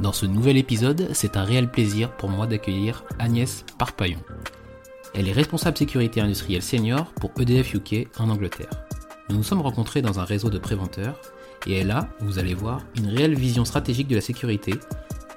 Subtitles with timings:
[0.00, 4.18] Dans ce nouvel épisode, c'est un réel plaisir pour moi d'accueillir Agnès Parpaillon.
[5.14, 8.70] Elle est responsable sécurité industrielle senior pour EDF UK en Angleterre.
[9.28, 11.20] Nous nous sommes rencontrés dans un réseau de préventeurs
[11.66, 14.74] et elle a, vous allez voir, une réelle vision stratégique de la sécurité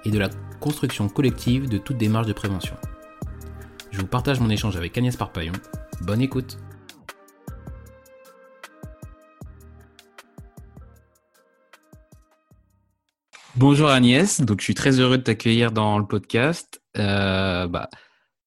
[0.06, 2.76] et de la construction collective de toute démarche de prévention.
[3.92, 5.54] Je vous partage mon échange avec Agnès Parpaillon.
[6.02, 6.58] Bonne écoute
[13.58, 16.82] Bonjour Agnès, donc je suis très heureux de t'accueillir dans le podcast.
[16.98, 17.90] Euh, bah,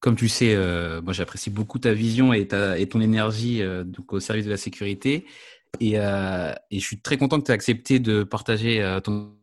[0.01, 4.21] comme tu sais, euh, moi j'apprécie beaucoup ta vision et, ton énergie euh, donc au
[4.21, 5.25] service de la sécurité.
[5.81, 9.35] Et, je suis très content que tu aies accepté de partager ton.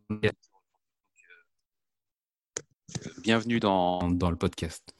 [3.24, 4.94] Bienvenue dans, le podcast.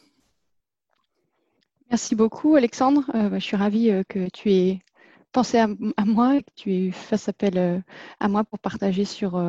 [1.91, 3.05] Merci beaucoup, Alexandre.
[3.15, 4.81] Bah, je suis ravie que tu aies
[5.31, 5.69] pensé à,
[6.05, 7.85] moi et que tu fait appel
[8.19, 9.41] à moi pour partager sur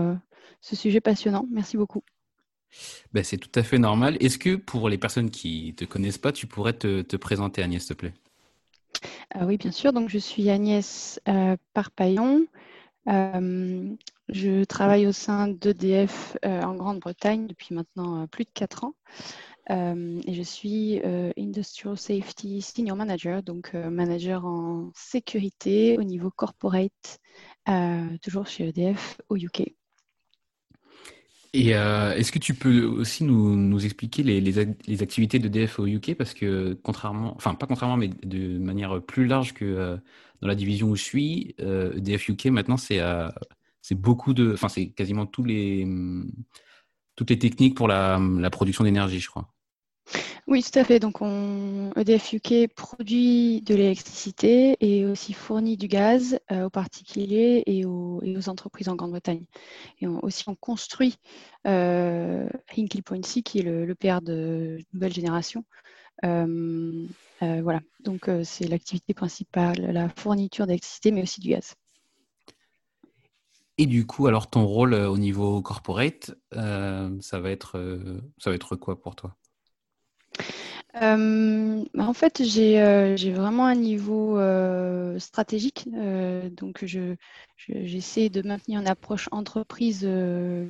[0.62, 1.46] ce sujet passionnant.
[1.52, 2.04] Merci beaucoup.
[3.14, 4.18] Ben, c'est tout à fait normal.
[4.20, 7.82] Est-ce que pour les personnes qui ne te connaissent pas, tu pourrais te, présenter, Agnès,
[7.82, 8.14] s'il te plaît?
[9.36, 9.94] Euh, Oui, bien sûr.
[9.94, 12.46] Donc, je suis Agnès euh, Parpaillon.
[13.08, 13.96] Euh,
[14.28, 18.94] je travaille au sein d'EDF en Grande-Bretagne depuis maintenant plus de 4 ans.
[19.70, 21.00] et je suis
[21.38, 27.22] Industrial Safety Senior Manager, donc manager en sécurité au niveau corporate,
[28.22, 29.77] toujours chez EDF au UK.
[31.54, 36.16] Et euh, est-ce que tu peux aussi nous, expliquer les, les, activités d'EDF au UK
[36.16, 39.98] Parce que contrairement, enfin pas contrairement, mais de manière plus large que euh,
[40.42, 43.00] dans la division où je suis, euh, UK maintenant c'est
[43.82, 45.88] c'est beaucoup de, enfin c'est quasiment tous les
[47.16, 49.54] toutes les techniques pour la, la production d'énergie, je crois.
[50.48, 51.00] Oui, tout à fait.
[51.00, 57.64] Donc, on, EDF UK produit de l'électricité et aussi fournit du gaz euh, aux particuliers
[57.66, 59.44] et aux, entreprises en Grande-Bretagne.
[60.00, 61.18] Et aussi, on construit
[61.68, 62.48] euh,
[62.78, 65.66] Hinkley Point C, qui est le, PR de nouvelle génération.
[66.24, 67.06] Euh,
[67.42, 67.82] voilà.
[68.00, 71.76] Donc, c'est l'activité principale, la fourniture d'électricité, mais aussi du gaz.
[73.78, 78.00] Et du coup, alors ton rôle au niveau corporate, ça va être,
[78.38, 79.36] ça va être quoi pour toi?
[81.02, 85.88] Euh, bah, en fait, j'ai euh, vraiment un niveau euh, stratégique.
[86.52, 87.16] donc, je,
[87.58, 90.08] j'essaie de maintenir une approche entreprise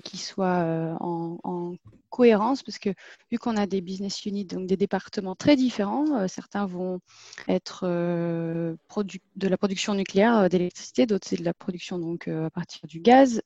[0.03, 1.75] qui soit en,
[2.17, 2.89] cohérence parce que
[3.31, 6.99] vu qu'on a des business units, donc des départements très différents, certains vont
[7.47, 13.01] être de la production nucléaire d'électricité, d'autres c'est de la production donc à partir du
[13.01, 13.41] gaz,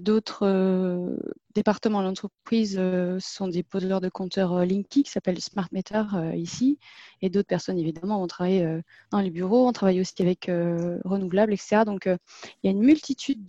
[0.00, 1.16] d'autres
[1.54, 2.78] départements l'entreprise
[3.20, 6.02] sont des poseurs de compteurs Linky qui s'appellent Smart Meter
[6.34, 6.78] ici,
[7.22, 10.50] et d'autres personnes évidemment vont travailler dans les bureaux, on travaille aussi avec
[11.04, 11.84] renouvelables, etc.
[11.86, 12.18] Donc il
[12.64, 13.46] y a une multitude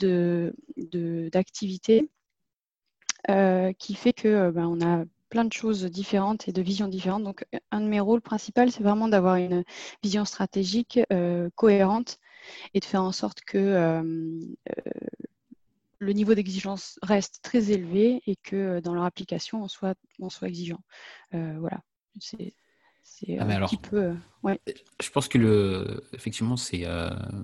[0.77, 2.07] d'activités de,
[3.77, 7.23] qui fait que ben, on a plein de choses différentes et de visions différentes.
[7.23, 9.63] Donc, un de mes rôles principaux, c'est vraiment d'avoir une
[10.03, 10.99] vision stratégique
[11.55, 12.17] cohérente
[12.73, 14.03] et de faire en sorte que
[16.03, 20.29] le niveau d'exigence reste très élevé et que euh, dans leur application, on soit, on
[20.29, 20.81] soit exigeant.
[21.33, 21.81] Euh, voilà.
[22.19, 23.97] C'est ah, un petit peu.
[23.97, 24.59] Euh, ouais.
[25.01, 26.85] Je pense que le, effectivement, c'est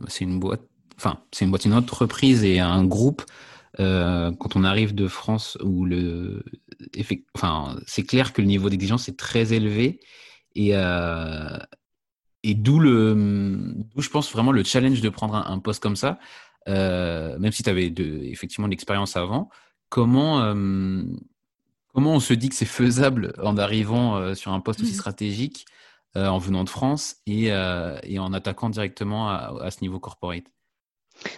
[0.08, 0.62] c'est une boîte.
[0.96, 3.24] Enfin, c'est une boîte, une entreprise et un groupe.
[3.77, 6.44] Quand on arrive de France où le,
[7.36, 10.00] enfin, c'est clair que le niveau d'exigence est très élevé
[10.56, 10.74] et
[12.44, 16.19] et d'où le, d'où je pense vraiment le challenge de prendre un poste comme ça
[16.68, 19.50] euh, même si tu avais de, effectivement de l'expérience avant,
[19.89, 21.04] comment, euh,
[21.94, 24.95] comment on se dit que c'est faisable en arrivant sur un poste aussi mmh.
[24.95, 25.65] stratégique,
[26.15, 30.45] en venant de France et, en attaquant directement à, ce niveau corporate?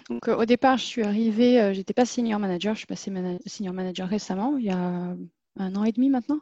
[0.10, 3.12] Donc, au départ, je suis arrivée, j'étais pas senior manager, je suis passée
[3.45, 5.16] senior manager récemment, il y a
[5.57, 6.39] un an et demi maintenant.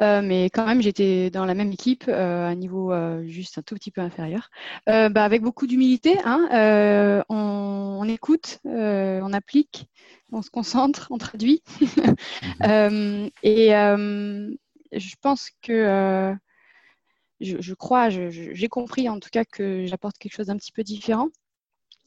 [0.00, 3.58] Euh, mais quand même, j'étais dans la même équipe, euh, à un niveau euh, juste
[3.58, 4.50] un tout petit peu inférieur.
[4.86, 9.86] Bah, avec beaucoup d'humilité, hein, on, écoute, on applique,
[10.32, 11.62] on se concentre, on traduit.
[12.60, 13.30] Mhm.
[13.42, 16.34] et je pense que
[17.40, 20.82] je, je, crois, j'ai compris en tout cas que j'apporte quelque chose d'un petit peu
[20.82, 21.28] différent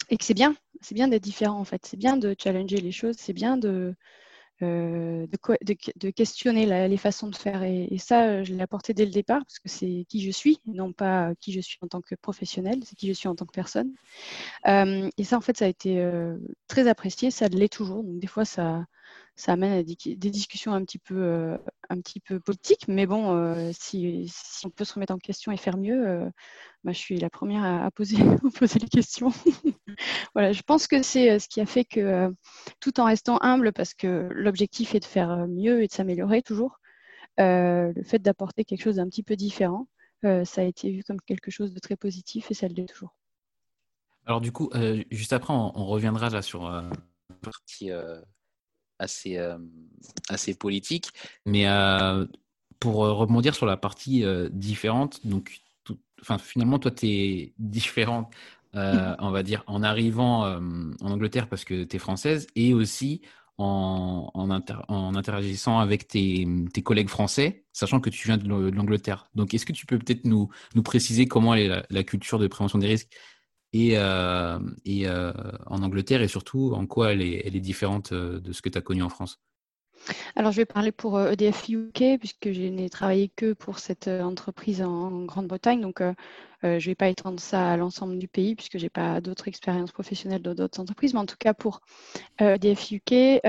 [0.10, 1.86] et que c'est bien, c'est bien d'être différent en fait.
[1.86, 3.96] C'est bien de challenger les choses, c'est bien de
[4.64, 5.28] euh,
[5.62, 7.62] de, questionner les façons de faire.
[7.64, 10.94] Et, ça, je l'ai apporté dès le départ parce que c'est qui je suis, non
[10.94, 13.52] pas qui je suis en tant que professionnel, c'est qui je suis en tant que
[13.52, 13.94] personne.
[14.68, 16.38] Euh, et ça, en fait, ça a été euh,
[16.68, 18.04] très apprécié, ça l'est toujours.
[18.04, 18.86] Donc, des fois, ça,
[19.38, 21.58] ça amène à des, discussions un petit peu,
[21.90, 22.88] un petit peu politiques.
[22.90, 26.30] Mais bon, si, si, on peut se remettre en question et faire mieux,
[26.88, 28.16] bah, je suis la première à, poser,
[28.80, 29.30] les questions.
[30.34, 32.32] voilà, je pense que c'est euh, ce qui a fait que, euh,
[32.80, 36.42] tout en restant humble, parce que l'objectif est de faire euh, mieux et de s'améliorer
[36.42, 36.80] toujours,
[37.38, 39.88] le fait d'apporter quelque chose d'un petit peu différent,
[40.24, 43.14] ça a été vu comme quelque chose de très positif et ça l'est toujours.
[44.26, 44.72] Alors du coup,
[45.12, 46.62] juste après, on, reviendra là sur
[47.44, 47.92] partie
[49.00, 49.40] assez,
[50.30, 51.12] assez politique,
[51.46, 51.66] mais
[52.80, 55.62] pour rebondir sur la partie différente, donc
[56.40, 58.34] finalement, toi, tu es différente,
[58.76, 60.60] euh, on va dire, en arrivant euh,
[61.02, 63.22] en Angleterre parce que tu es française et aussi
[63.58, 66.46] en, en, interagissant avec tes,
[66.84, 69.30] collègues français, sachant que tu viens de l'Angleterre.
[69.34, 72.78] Donc, est-ce que tu peux peut-être nous, nous préciser comment est la, culture de prévention
[72.78, 73.10] des risques
[73.74, 78.70] et, euh, et en Angleterre et surtout en quoi elle est, différente de ce que
[78.70, 79.40] tu as connu en France?
[80.36, 84.08] Alors, je vais parler pour EDF euh, UK, puisque je n'ai travaillé que pour cette
[84.08, 85.82] euh, entreprise en, Grande-Bretagne.
[85.82, 86.14] Donc, euh,
[86.64, 89.48] je ne vais pas étendre ça à l'ensemble du pays, puisque je n'ai pas d'autres
[89.48, 91.14] expériences professionnelles dans d'autres entreprises.
[91.14, 91.82] Mais en tout cas, pour
[92.40, 93.42] EDF UK,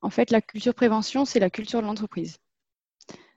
[0.00, 2.38] en fait, la culture prévention, c'est la culture de l'entreprise.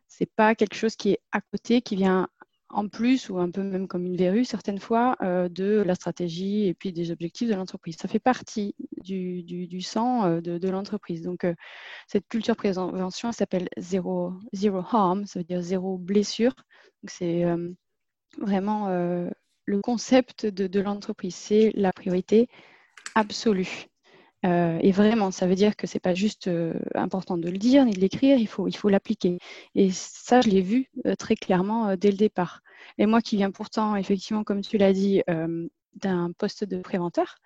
[0.08, 2.28] Ce n'est pas quelque chose qui est à côté, qui vient
[2.73, 6.68] en plus, ou un peu même comme une verrue certaines fois, euh, de la stratégie
[6.68, 7.97] et puis des objectifs de l'entreprise.
[7.97, 11.21] Ça fait partie du, sang euh, de, l'entreprise.
[11.21, 11.53] Donc, euh,
[12.07, 16.53] cette culture prévention s'appelle zero, zero harm, ça veut dire zéro blessure.
[17.07, 17.45] C'est
[18.38, 18.89] vraiment
[19.65, 21.35] le concept de l'entreprise.
[21.35, 22.47] C'est la priorité
[23.15, 23.90] absolue.
[24.45, 27.85] Euh, et vraiment, ça veut dire que c'est pas juste euh, important de le dire
[27.85, 29.38] ni de l'écrire, il faut l'appliquer.
[29.75, 32.61] Et ça, je l'ai vu euh, très clairement dès le départ.
[32.97, 35.21] Et moi, qui viens pourtant, effectivement, comme tu l'as dit,
[35.95, 37.38] d'un poste de préventeur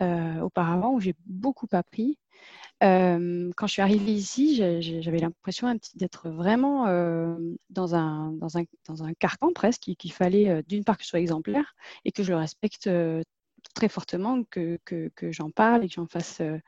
[0.00, 2.18] auparavant, où j'ai beaucoup appris.
[2.80, 4.56] quand je suis arrivée ici,
[5.02, 6.86] j'avais l'impression d'être vraiment
[7.70, 11.74] dans, un, dans un carcan presque, qu'il fallait d'une part que je sois exemplaire
[12.04, 12.88] et que je le respecte
[13.74, 16.58] très fortement que, que, j'en parle et que j'en fasse, euh,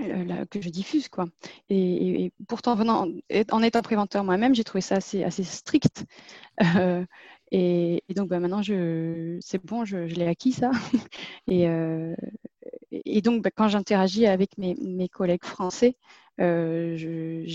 [0.00, 1.08] euh, que je diffuse.
[1.08, 1.26] Quoi.
[1.70, 3.06] Et, pourtant, venant,
[3.50, 6.04] en étant préventeur moi-même, j'ai trouvé ça assez, assez strict.
[6.76, 7.04] Euh,
[7.52, 10.70] et, donc bah, maintenant, c'est bon, je, l'ai acquis ça.
[11.46, 11.66] et,
[12.90, 15.96] et donc, bah, quand j'interagis avec mes, mes, collègues français,
[16.36, 17.46] j'ai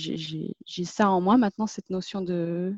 [0.85, 2.73] ça en moi maintenant, cette notion de,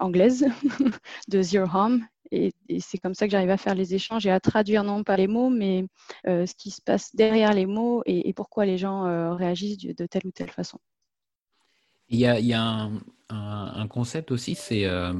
[0.00, 0.46] anglaise
[1.28, 4.40] de zero harm et, c'est comme ça que j'arrive à faire les échanges et à
[4.40, 5.86] traduire non pas les mots, mais
[6.26, 10.06] euh, ce qui se passe derrière les mots et, pourquoi les gens euh, réagissent de,
[10.06, 10.78] telle ou telle façon.
[12.08, 12.90] Il y a, il y a
[13.30, 15.12] un, concept aussi, c'est euh,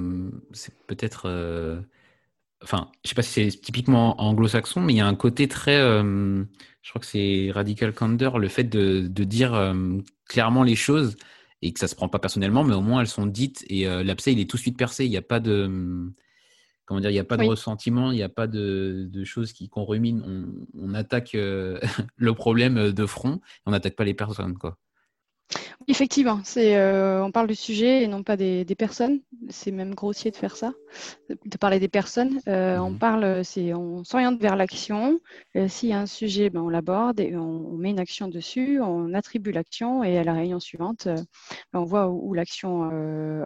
[0.87, 1.83] peut-être,
[2.63, 5.79] enfin, je sais pas si c'est typiquement anglo-saxon, mais il y a un côté très,
[5.79, 9.75] je crois que c'est radical candor, le fait de, de dire
[10.29, 11.17] clairement les choses
[11.63, 14.33] et que ça se prend pas personnellement, mais au moins elles sont dites et l'abcès
[14.33, 15.05] il est tout de suite percé.
[15.05, 16.13] Il n'y a pas de
[16.87, 19.69] comment dire, il n'y a pas de ressentiment, il n'y a pas de, choses qui
[19.69, 20.65] qu'on rumine.
[20.75, 21.79] On, attaque euh,
[22.17, 24.79] le problème de front, on n'attaque pas les personnes, quoi.
[25.89, 29.21] Effectivement, c'est, euh, on parle du sujet et non pas des, personnes.
[29.51, 30.73] C'est même grossier de faire ça,
[31.29, 32.41] de parler des personnes.
[32.49, 35.21] Euh, on mmh parle, c'est, on s'oriente vers l'action.
[35.57, 38.81] Euh, s'il y a un sujet, ben, on l'aborde et on, met une action dessus,
[38.81, 42.81] on attribue l'action et à la réunion suivante, ben, on voit où, l'action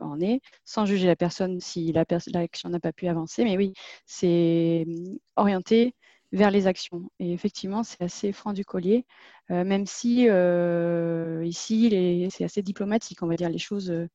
[0.01, 3.45] en est, sans juger la personne si la l'action n'a pas pu avancer.
[3.45, 3.73] Mais oui,
[4.07, 5.95] c'est hum, orienté
[6.33, 7.11] vers les actions.
[7.19, 9.05] Et effectivement, c'est assez franc du collier,
[9.51, 14.09] euh, même si euh, ici, c'est assez diplomatique, on va dire les choses euh,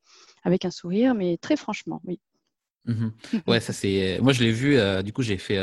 [0.43, 2.19] avec un sourire, mais très franchement, oui.
[2.85, 3.07] Mmh
[3.47, 4.19] ouais, ça c'est.
[4.21, 4.77] Moi, je l'ai vu.
[5.03, 5.59] du coup, j'ai fait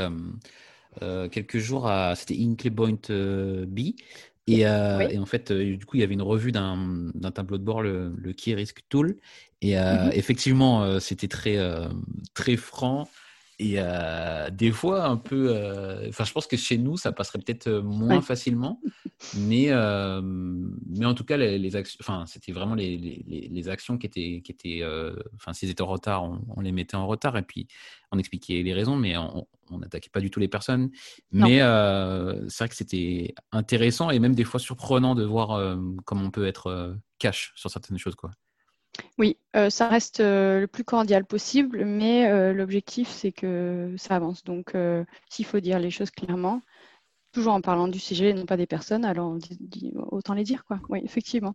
[1.30, 2.16] quelques jours à.
[2.16, 2.98] C'était Inclay Point
[3.66, 3.78] B.
[4.48, 8.32] Et, en fait, du coup, il y avait une revue d'un tableau de bord, le,
[8.36, 9.16] Key Risk Tool.
[9.60, 10.10] Et mm-hmm.
[10.14, 11.58] effectivement, c'était très,
[12.34, 13.08] très franc.
[13.62, 13.78] Et
[14.52, 15.50] des fois, un peu.
[16.08, 18.80] Enfin, je pense que chez nous, ça passerait peut-être moins facilement.
[19.36, 19.70] Mais,
[20.88, 21.98] mais en tout cas, les, actions.
[22.00, 24.42] Enfin, c'était vraiment les, les, les, actions qui étaient.
[24.44, 24.82] Qui étaient
[25.36, 27.36] enfin, s'ils étaient en retard, on, les mettait en retard.
[27.36, 27.68] Et puis,
[28.10, 29.46] on expliquait les raisons, mais on
[29.78, 30.90] n'attaquait pas du tout les personnes.
[31.30, 31.58] Mais
[32.48, 36.46] c'est vrai que c'était intéressant et même des fois surprenant de voir comment on peut
[36.46, 38.16] être cash sur certaines choses.
[38.16, 38.32] Quoi.
[39.18, 44.16] Oui, euh, ça reste euh, le plus cordial possible, mais euh, l'objectif, c'est que ça
[44.16, 44.44] avance.
[44.44, 44.74] Donc,
[45.30, 46.60] s'il faut dire les choses clairement,
[47.32, 49.36] toujours en parlant du sujet et non pas des personnes, alors
[50.10, 50.80] autant les dire, quoi.
[50.88, 51.54] Oui, effectivement.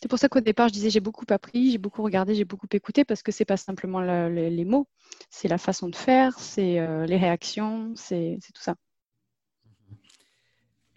[0.00, 2.68] C'est pour ça qu'au départ, je disais j'ai beaucoup appris, j'ai beaucoup regardé, j'ai beaucoup
[2.72, 4.88] écouté, parce que c'est pas simplement les mots,
[5.30, 8.76] c'est la façon de faire, c'est les réactions, c'est tout ça.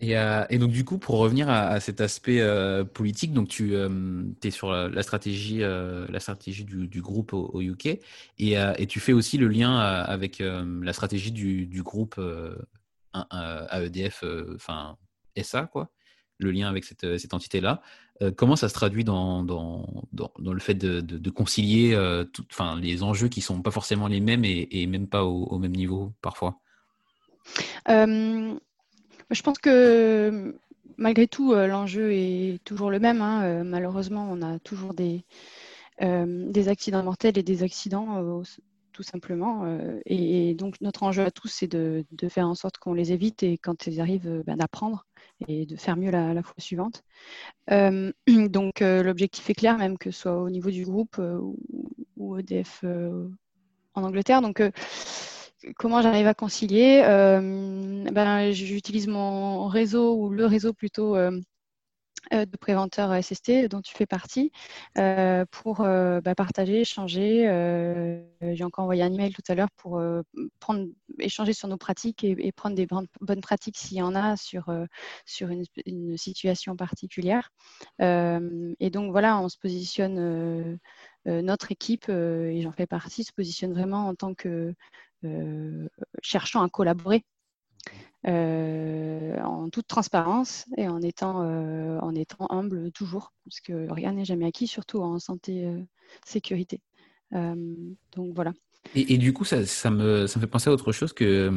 [0.02, 4.24] Euh, et, donc du coup, pour revenir à, cet aspect euh, politique, donc tu euh,
[4.44, 8.00] es sur la, stratégie, la stratégie du, groupe au, UK,
[8.38, 12.20] et, tu fais aussi le lien avec la stratégie du, groupe
[13.14, 14.24] AEDF,
[14.56, 14.98] enfin
[15.42, 15.90] SA, quoi,
[16.38, 17.82] le lien avec cette, entité-là.
[18.38, 19.86] comment ça se traduit dans, dans,
[20.40, 21.98] le fait de, concilier
[22.82, 26.62] les enjeux qui sont pas forcément les mêmes et, même pas au même niveau parfois?
[29.32, 30.56] Je pense que
[31.00, 33.22] malgré tout, euh, l'enjeu est toujours le même.
[33.22, 33.44] Hein.
[33.44, 35.24] Euh, malheureusement, on a toujours des,
[36.02, 38.44] euh, des accidents mortels et des accidents,
[38.94, 39.66] tout simplement.
[40.06, 43.58] Et, donc, notre enjeu à tous, c'est de, faire en sorte qu'on les évite et
[43.58, 45.06] quand ils arrivent, ben, d'apprendre
[45.48, 47.04] et de faire mieux la, fois suivante.
[47.70, 51.58] donc, l'objectif est clair, même que ce soit au niveau du groupe ou,
[52.18, 52.84] ou EDF
[53.94, 54.42] en Angleterre.
[54.42, 54.62] Donc,
[55.78, 61.40] comment j'arrive à concilier euh, ben, J'utilise mon réseau ou le réseau plutôt euh,
[62.34, 64.52] euh, de préventeurs SST dont tu fais partie
[65.52, 67.46] pour ben, partager, échanger.
[68.42, 70.02] J'ai encore envoyé un email tout à l'heure pour
[70.60, 70.86] prendre,
[71.20, 74.72] échanger sur nos pratiques et, prendre des bonnes pratiques s'il y en a sur,
[75.26, 77.52] sur une, situation particulière.
[78.00, 80.80] et donc voilà, on se positionne.
[81.26, 84.74] notre équipe, et j'en fais partie, se positionne vraiment en tant que
[86.22, 87.26] cherchant à collaborer
[88.28, 94.12] euh, en toute transparence et en étant, euh, en étant humble toujours, parce que rien
[94.12, 95.70] n'est jamais acquis, surtout en santé
[96.26, 96.82] sécurité.
[97.32, 98.52] donc voilà.
[98.96, 101.52] Et, du coup, ça, ça, me, ça me fait penser à autre chose que,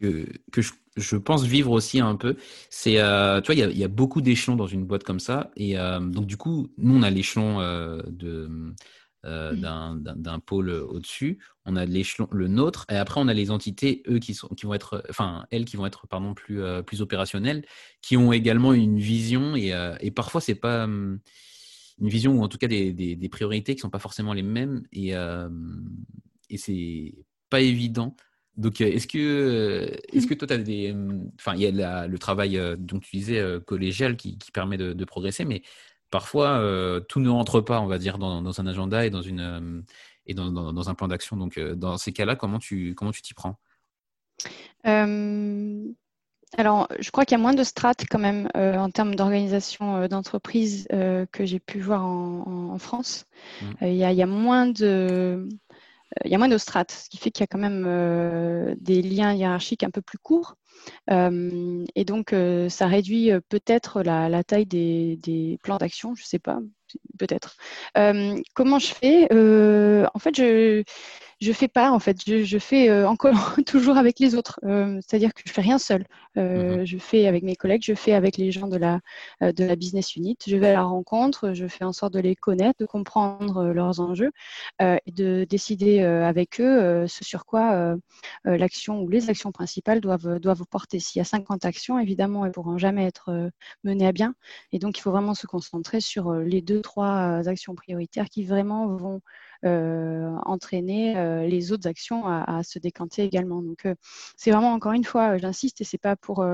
[0.00, 2.36] que, que je, je, pense vivre aussi un peu.
[2.68, 5.50] C'est, tu vois, il y a, beaucoup d'échelons dans une boîte comme ça.
[5.56, 7.58] Et donc, du coup, nous, on a l'échelon
[8.06, 8.74] de
[9.24, 10.02] euh, mmh.
[10.16, 11.38] d'un pôle au-dessus.
[11.64, 14.66] On a l'échelon, le nôtre, et après on a les entités, eux, qui, sont, qui
[14.66, 17.64] vont être, enfin, elles qui vont être, pardon, plus, euh, plus opérationnelles,
[18.00, 21.20] qui ont également une vision, et, euh, et parfois c'est pas hum,
[22.00, 24.82] une vision, ou en tout cas des, des, priorités qui sont pas forcément les mêmes,
[24.92, 25.10] et,
[26.50, 27.14] et c'est
[27.48, 28.16] pas évident.
[28.56, 30.90] Donc, est-ce que, est-ce que toi, tu as des.
[30.90, 34.92] Hum, enfin, il y a le travail, dont tu disais, collégial qui, qui permet de,
[34.94, 35.62] de, progresser, mais
[36.12, 39.40] parfois, euh, tout ne rentre pas, on va dire, dans, un agenda et dans, une,
[39.40, 39.82] euh,
[40.26, 41.36] et dans, un plan d'action.
[41.36, 43.58] Donc, euh, dans ces cas-là, comment tu comment tu t'y prends?
[46.58, 50.86] Alors, je crois qu'il y a moins de strates quand même en termes d'organisation d'entreprise
[50.90, 53.24] que j'ai pu voir en, France.
[53.62, 53.66] Mmh.
[53.86, 55.48] Il y, a moins de
[56.24, 59.02] il y a moins de strates, ce qui fait qu'il y a quand même des
[59.02, 60.56] liens hiérarchiques un peu plus courts.
[61.10, 66.26] Euh, et donc, euh, ça réduit euh, peut-être la, taille des, plans d'action, je ne
[66.26, 66.60] sais pas,
[67.18, 67.56] peut-être.
[68.54, 69.28] comment je fais?
[70.14, 70.82] En fait, je
[71.42, 73.32] je fais pas en fait, je, fais euh, encore
[73.66, 74.60] toujours avec les autres.
[74.64, 76.04] Euh, c'est-à-dire que je fais rien seul.
[76.36, 76.86] Euh, mhm.
[76.86, 79.00] Je fais avec mes collègues, je fais avec les gens de la
[79.40, 80.36] de la business unit.
[80.46, 84.00] Je vais à la rencontre, je fais en sorte de les connaître, de comprendre leurs
[84.00, 84.30] enjeux
[84.80, 87.96] et de décider avec eux ce sur quoi
[88.44, 91.00] l'action ou les actions principales doivent doivent porter.
[91.00, 93.50] S'il y a 50 actions, évidemment, elles pourront jamais être
[93.84, 94.34] menées à bien.
[94.72, 98.86] Et donc, il faut vraiment se concentrer sur les deux trois actions prioritaires qui vraiment
[98.96, 99.20] vont
[99.64, 103.62] entraîner euh, les autres actions à, se décanter également.
[103.62, 103.94] Donc, euh,
[104.36, 106.44] c'est vraiment encore une fois, j'insiste, et c'est pas pour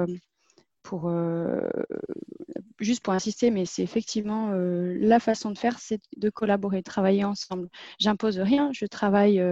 [2.80, 7.24] juste pour insister, mais c'est effectivement la façon de faire, c'est de collaborer, de travailler
[7.24, 7.68] ensemble.
[7.98, 9.42] J'impose rien, je travaille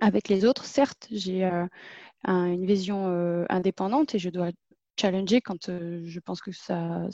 [0.00, 0.64] avec les autres.
[0.64, 1.48] Certes, j'ai
[2.24, 4.50] une vision indépendante et je dois
[4.98, 7.08] challenger quand je pense que ça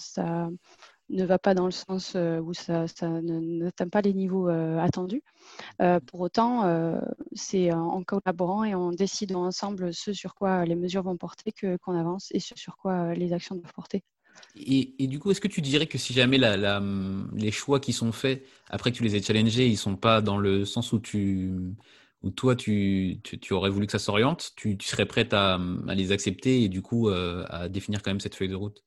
[1.15, 5.23] ne va pas dans le sens euh, où ça, n'atteint pas les niveaux euh, attendus.
[5.81, 6.65] Euh, pour autant,
[7.33, 11.53] c'est en collaborant et en décidant ensemble ce sur quoi les mesures vont porter
[11.83, 14.03] qu'on avance et ce sur quoi les actions doivent porter.
[14.57, 16.81] Et, du coup, est-ce que tu dirais que si jamais la,
[17.35, 20.39] les choix qui sont faits après que tu les aies challengés, ils sont pas dans
[20.39, 21.53] le sens où tu,
[22.23, 25.95] où toi tu, tu, aurais voulu que ça s'oriente, tu, tu, serais prête à, à,
[25.95, 28.83] les accepter et du coup euh, à définir quand même cette feuille de route?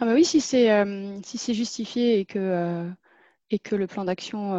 [0.00, 2.88] Ah bah oui, si c'est euh, si c'est justifié et que euh,
[3.50, 4.52] et que le plan d'action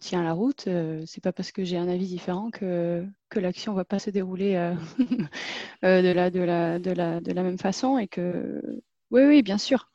[0.00, 0.68] tient la route,
[1.06, 4.54] c'est pas parce que j'ai un avis différent que, que l'action va pas se dérouler
[5.82, 8.62] de, la, de, la, de, la, de la même façon et que
[9.10, 9.90] oui, oui, bien sûr.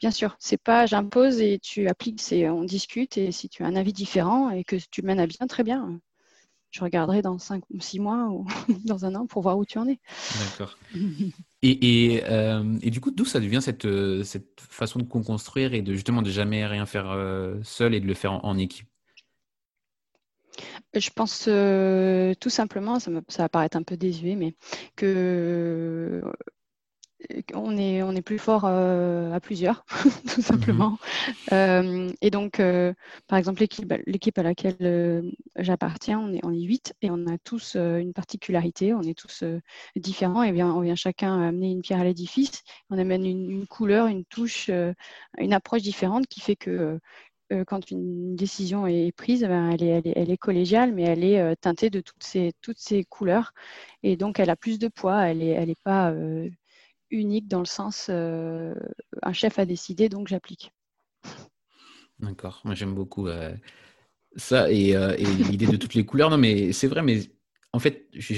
[0.00, 3.66] Bien sûr, c'est pas j'impose et tu appliques, c'est on discute et si tu as
[3.66, 6.00] un avis différent et que tu mènes à bien, très bien.
[6.70, 8.46] Je regarderai dans 5 ou 6 mois ou
[8.84, 9.98] dans un an pour voir où tu en es.
[10.38, 10.78] D'accord.
[11.62, 15.74] Et, et, euh, et, du coup, d'où ça devient cette, euh, cette façon de construire
[15.74, 18.88] et de justement de jamais rien faire euh, seul et de le faire en, équipe?
[20.92, 21.44] Je pense
[22.40, 24.54] tout simplement, ça, ça, va paraître un peu désuet, mais
[24.96, 26.20] que
[27.54, 29.84] on est, on est plus fort euh, à plusieurs,
[30.28, 30.42] tout mhm.
[30.42, 30.98] simplement.
[31.52, 32.92] Euh, et donc, euh,
[33.28, 33.64] par exemple,
[34.06, 38.94] l'équipe à laquelle j'appartiens, on est, on est 8 et on a tous une particularité,
[38.94, 39.44] on est tous
[39.96, 44.06] différents et bien, on vient chacun amener une pierre à l'édifice, on amène une, couleur,
[44.06, 44.70] une touche,
[45.38, 46.98] une approche différente qui fait que
[47.66, 51.90] quand une décision est prise, ben, elle, est, elle, est, collégiale, mais elle est teintée
[51.90, 53.52] de toutes ces, toutes ces couleurs.
[54.02, 56.14] Et donc, elle a plus de poids, elle n'est elle est pas
[57.12, 58.74] unique dans le sens euh,
[59.22, 60.72] un chef a décidé, donc j'applique.
[62.18, 63.54] D'accord, moi j'aime beaucoup euh,
[64.36, 66.30] ça et, euh, et l'idée de toutes les couleurs.
[66.30, 67.20] Non, mais c'est vrai, mais
[67.72, 68.34] en fait, je,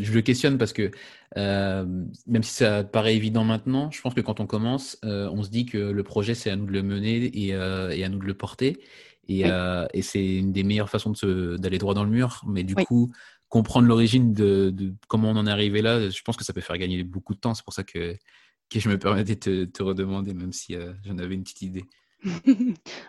[0.00, 0.90] je, le questionne parce que
[1.36, 5.66] même si ça paraît évident maintenant, je pense que quand on commence, on se dit
[5.66, 8.34] que le projet c'est à nous de le mener et, et à nous de le
[8.34, 8.80] porter.
[9.28, 11.12] Et, et c'est une des meilleures façons
[11.58, 12.42] d'aller droit dans le mur.
[12.46, 13.12] Mais du coup,
[13.52, 16.78] comprendre l'origine de, comment on en est arrivé là, je pense que ça peut faire
[16.78, 17.52] gagner beaucoup de temps.
[17.52, 18.16] C'est pour ça que,
[18.70, 21.84] que je me permettais de te, redemander, même si euh, j'en avais une petite idée.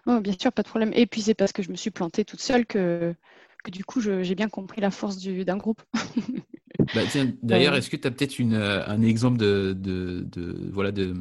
[0.06, 0.92] oh, bien sûr, pas de problème.
[0.96, 3.16] Et puis c'est parce que je me suis plantée toute seule que,
[3.64, 5.82] que du coup j'ai bien compris la force d'un groupe.
[6.96, 7.02] Bah,
[7.44, 11.14] d'ailleurs, est-ce que tu as peut-être euh, un exemple de, de, de voilà de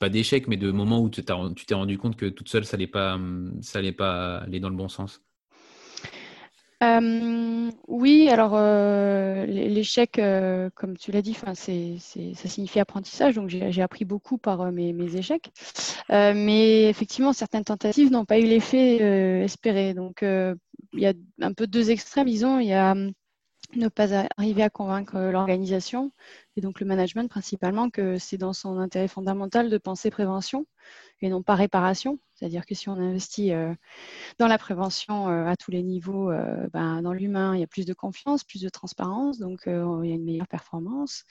[0.00, 2.88] pas d'échec, mais de moments où tu t'es rendu compte que toute seule ça n'allait
[2.88, 3.18] pas
[3.62, 5.22] ça allait pas aller dans le bon sens?
[6.82, 13.82] Euh, oui, alors euh, l'échec, euh, comme tu l'as dit, ça signifie apprentissage, donc j'ai
[13.82, 15.50] appris beaucoup par mes, échecs.
[16.10, 18.96] mais effectivement, certaines tentatives n'ont pas eu l'effet
[19.42, 19.94] espéré.
[19.94, 22.58] Donc il y a un peu deux extrêmes, disons.
[22.58, 23.12] Il y a hum,
[23.74, 26.12] ne pas arriver à convaincre l'organisation
[26.56, 30.66] et donc le management principalement que c'est dans son intérêt fondamental de penser prévention
[31.22, 32.18] et non pas réparation.
[32.34, 33.74] C'est-à-dire que si on investit euh,
[34.38, 37.66] dans la prévention euh, à tous les niveaux, euh, ben, dans l'humain, il y a
[37.66, 41.24] plus de confiance, plus de transparence, donc il y a une meilleure performance.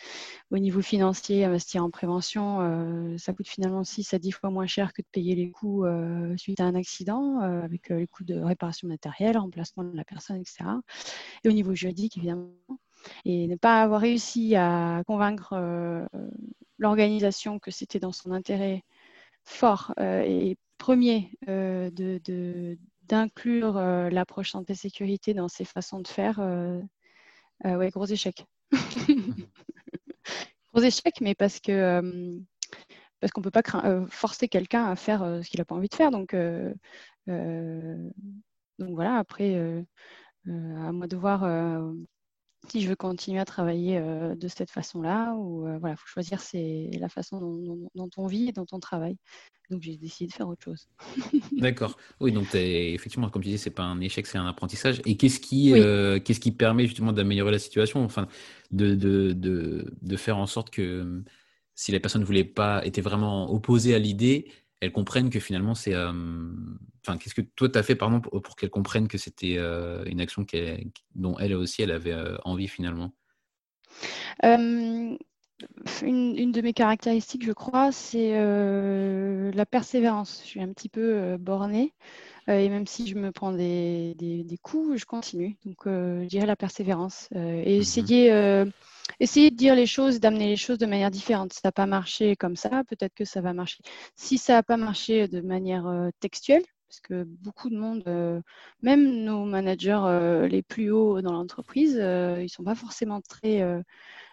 [0.50, 4.94] Au niveau financier, investir en prévention, ça coûte finalement 6 à 10 fois moins cher
[4.94, 5.86] que de payer les coûts
[6.38, 10.66] suite à un accident, avec les coûts de réparation matérielle, remplacement de la personne, etc.
[11.44, 12.50] Et au niveau juridique, évidemment.
[13.26, 15.56] Et ne pas avoir réussi à convaincre
[16.78, 18.84] l'organisation que c'était dans son intérêt
[19.44, 26.40] fort euh, et premier euh, de, d'inclure euh, l'approche santé-sécurité dans ses façons de faire,
[27.64, 28.46] ouais, gros échec.
[30.74, 32.02] gros échec, mais parce que
[33.22, 33.64] parce qu'on ne peut pas
[34.10, 36.12] forcer quelqu'un à faire ce qu'il n'a pas envie de faire.
[36.12, 36.36] Donc,
[38.78, 39.56] donc voilà, après,
[40.48, 41.44] à moi de voir
[42.70, 46.40] si je veux continuer à travailler euh, de cette façon-là, ou euh, voilà, faut choisir
[46.40, 49.18] c'est la façon dont, on vit et dont on travaille.
[49.70, 50.88] Donc j'ai décidé de faire autre chose.
[51.52, 51.98] D'accord.
[52.20, 55.02] Oui, donc effectivement, comme tu dis, c'est pas un échec, c'est un apprentissage.
[55.06, 58.28] Et qu'est-ce qui, euh, qu'est-ce qui permet justement d'améliorer la situation, enfin,
[58.72, 61.24] de, de, de, de, faire en sorte que
[61.74, 64.52] si la personne ne voulait pas, était vraiment opposée à l'idée,
[64.86, 65.94] elles comprennent que finalement c'est.
[65.94, 66.12] Euh,
[67.06, 70.04] enfin, qu'est-ce que toi tu as fait pardon pour, pour qu'elles comprennent que c'était euh,
[70.06, 70.46] une action
[71.16, 73.12] dont elle aussi elle avait euh, envie finalement?
[74.44, 75.18] Une,
[76.52, 80.42] de mes caractéristiques, je crois, c'est la persévérance.
[80.44, 81.94] Je suis un petit peu bornée
[82.48, 85.56] et même si je me prends des, des, coups, je continue.
[85.66, 88.66] Donc, je dirais la persévérance et mmh essayer
[89.20, 91.54] Essayez de dire les choses, d'amener les choses de manière différente.
[91.54, 93.84] Ça n'a pas marché comme ça, peut-être que ça va marcher.
[94.16, 98.42] Si ça n'a pas marché de manière euh, textuelle, parce que beaucoup de monde, euh,
[98.82, 103.64] même nos managers euh, les plus hauts dans l'entreprise, ils ne sont pas forcément très,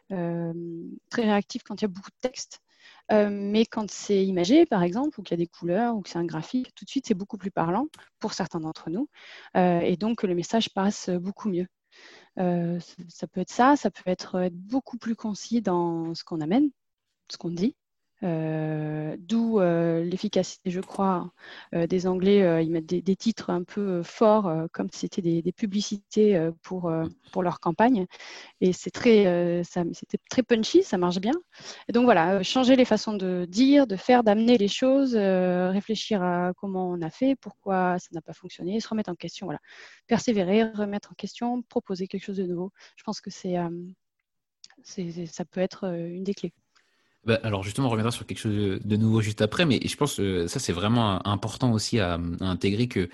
[0.08, 2.61] très réactifs quand il y a beaucoup de texte.
[3.11, 6.18] mais quand c'est imagé, par exemple, ou qu'il y a des couleurs, ou que c'est
[6.18, 7.87] un graphique, tout de suite, c'est beaucoup plus parlant
[8.20, 9.08] pour certains d'entre nous.
[9.54, 11.66] et donc, le message passe beaucoup mieux.
[12.38, 12.78] Euh,
[13.09, 16.70] ça peut être ça, ça peut être, être beaucoup plus concis dans ce qu'on amène,
[17.31, 17.76] ce qu'on dit.
[18.24, 21.32] Euh, d'où euh, l'efficacité, je crois,
[21.74, 22.64] euh, des Anglais.
[22.64, 26.92] ils mettent des, titres un peu forts, comme si c'était des, publicités pour,
[27.32, 28.06] pour leur campagne.
[28.61, 31.32] Et c'est très, c'était très punchy, ça marche bien.
[31.88, 36.52] Et donc voilà, changer les façons de dire, de faire, d'amener les choses, réfléchir à
[36.56, 39.46] comment on a fait, pourquoi ça n'a pas fonctionné, se remettre en question.
[39.46, 39.61] Voilà,
[40.06, 42.72] persévérer, remettre en question, proposer quelque chose de nouveau.
[42.96, 43.56] Je pense que c'est,
[45.26, 46.52] ça peut être une des clés.
[47.24, 50.16] Bah, alors justement, on reviendra sur quelque chose de nouveau juste après, mais je pense
[50.16, 53.08] que ça c'est vraiment important aussi à, intégrer que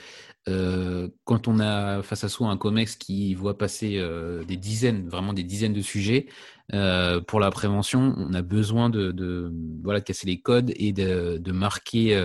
[0.48, 5.06] euh, quand on a face à soi un COMEX qui voit passer euh, des dizaines,
[5.10, 6.26] vraiment des dizaines de sujets
[6.72, 11.52] euh, pour la prévention, on a besoin de, voilà de casser les codes et de,
[11.52, 12.18] marquer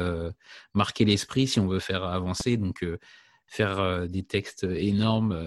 [0.74, 2.56] marquer l'esprit si on veut faire avancer.
[2.56, 2.86] Donc
[3.46, 5.38] faire des textes énormes,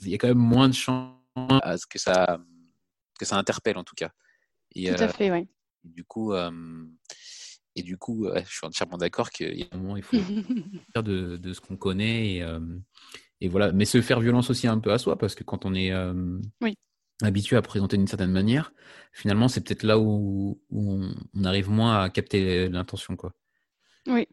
[0.00, 1.10] il y a quand même moins de chances
[1.62, 2.38] à ce que ça
[3.18, 4.12] que ça interpelle en tout cas.
[4.76, 5.48] tout à fait, oui.
[5.86, 6.34] Et du coup,
[7.74, 10.16] et du coup je suis entièrement d'accord qu'il y a un moment, il faut
[10.92, 12.36] faire de, de, ce qu'on connaît.
[12.36, 12.46] Et,
[13.40, 13.72] et, voilà.
[13.72, 15.92] Mais se faire violence aussi un peu à soi, parce que quand on est
[17.22, 18.72] habitué à présenter d'une certaine manière,
[19.12, 21.12] finalement, c'est peut-être là où, on,
[21.44, 23.16] arrive moins à capter l'intention.
[23.16, 23.32] quoi.
[24.06, 24.26] Oui.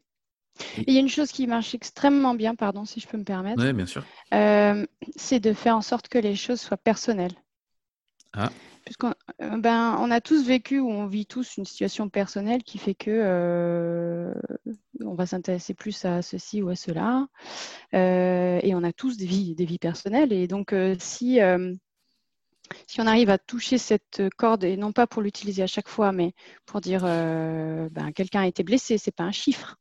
[0.85, 3.63] Il y a une chose qui marche extrêmement bien, pardon, si je peux me permettre.
[3.63, 4.05] Oui, bien sûr.
[4.31, 7.35] c'est de faire en sorte que les choses soient personnelles.
[8.33, 8.49] Ah.
[8.85, 12.77] Puisqu'on euh, ben, on a tous vécu ou on vit tous une situation personnelle qui
[12.77, 14.33] fait que euh,
[15.01, 17.27] on va s'intéresser plus à ceci ou à cela.
[17.93, 20.33] Euh, et on a tous des vies, des vies personnelles.
[20.33, 21.39] Et donc, si,
[22.87, 26.11] si on arrive à toucher cette corde, et non pas pour l'utiliser à chaque fois,
[26.11, 26.33] mais
[26.65, 29.77] pour dire ben, quelqu'un a été blessé, c'est pas un chiffre.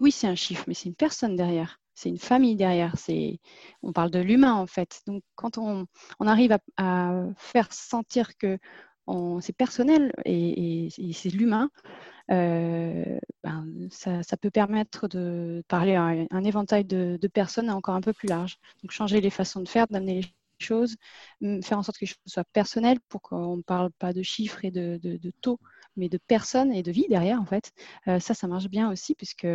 [0.00, 2.96] Oui, c'est un chiffre, mais c'est une personne derrière c'est une famille derrière.
[2.98, 3.40] C'est,
[3.82, 5.00] on parle de l'humain en fait.
[5.06, 5.86] Donc quand on,
[6.20, 8.58] arrive à, faire sentir que
[9.40, 11.70] c'est personnel et, c'est l'humain,
[12.30, 18.12] euh, ben, ça, peut permettre de parler à un, éventail de, personnes encore un peu
[18.12, 18.58] plus large.
[18.82, 20.28] Donc changer les façons de faire, d'amener les
[20.58, 20.96] choses,
[21.40, 24.64] faire en sorte que les choses soient personnelles pour qu'on ne parle pas de chiffres
[24.64, 25.58] et de, taux,
[25.96, 27.72] mais de personnes et de vie derrière en fait.
[28.08, 29.46] Euh, ça, ça marche bien aussi puisque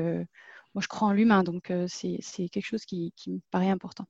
[0.78, 4.06] moi, je crois en l'humain, donc euh, c'est quelque chose qui, me paraît important.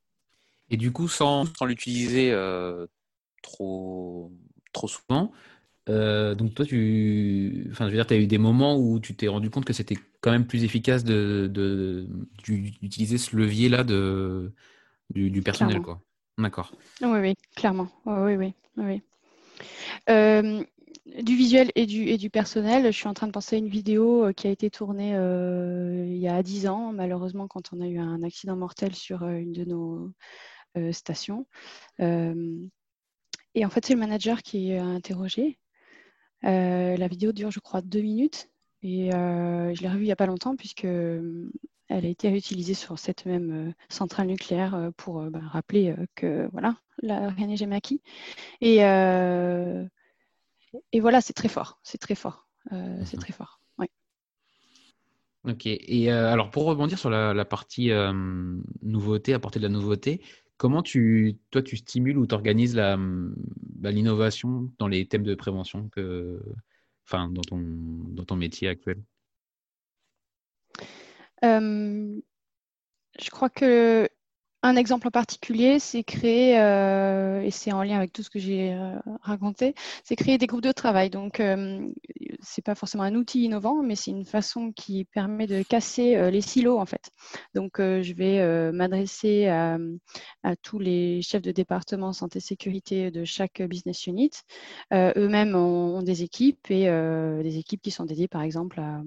[0.69, 2.87] Et du coup, sans, l'utiliser euh,
[3.41, 4.33] trop,
[4.73, 5.31] trop souvent,
[5.87, 9.15] euh, donc toi, tu, enfin, je veux dire, tu as eu des moments où tu
[9.15, 11.49] t'es rendu compte que c'était quand même plus efficace de,
[12.43, 14.51] d'utiliser ce levier-là de,
[15.11, 16.01] du, personnel, quoi.
[16.37, 16.73] D'accord.
[17.01, 17.87] Oui, oui, clairement.
[18.05, 19.01] Oui, oui, oui.
[20.09, 20.67] oui
[21.21, 22.85] du visuel et du, personnel.
[22.85, 26.05] Je suis en train de penser à une vidéo euh, qui a été tournée euh,
[26.07, 29.35] il y a 10 ans, malheureusement, quand on a eu un accident mortel sur euh,
[29.37, 30.11] une de nos
[30.91, 31.47] stations.
[31.99, 35.57] et en fait, c'est le manager qui est interrogé.
[36.43, 38.49] la vidéo dure, je crois, deux minutes.
[38.83, 41.51] Et je l'ai revue il n'y a pas longtemps, puisque elle
[41.89, 47.57] a été réutilisée sur cette même centrale nucléaire pour bah, rappeler que voilà, rien n'est
[47.57, 47.81] jamais.
[48.61, 48.83] Et
[50.91, 51.79] et voilà, c'est très fort.
[51.83, 52.47] C'est très fort.
[52.71, 53.23] Euh, c'est mhm.
[53.23, 53.61] très fort.
[53.77, 53.87] Oui.
[55.43, 55.65] Ok.
[55.65, 58.13] Et euh, alors, pour rebondir sur la, partie euh,
[58.81, 60.21] nouveauté, apporter de la nouveauté,
[60.57, 65.89] comment tu, toi, tu stimules ou tu organises bah, l'innovation dans les thèmes de prévention
[65.89, 66.41] que,
[67.05, 69.01] enfin, dans, ton, dans ton métier actuel?
[73.19, 74.07] Je crois que
[74.67, 78.37] un exemple en particulier, c'est créer, euh, et c'est en lien avec tout ce que
[78.37, 81.09] j'ai euh, raconté, c'est créer des groupes de travail.
[81.09, 81.87] Donc, euh,
[82.41, 86.41] c'est pas forcément un outil innovant, mais c'est une façon qui permet de casser les
[86.41, 87.11] silos en fait.
[87.55, 89.77] Donc, je vais m'adresser à,
[90.61, 94.31] tous les chefs de département santé sécurité de chaque business unit.
[94.93, 99.01] Eux-mêmes ont, des équipes et des équipes qui sont dédiées, par exemple, à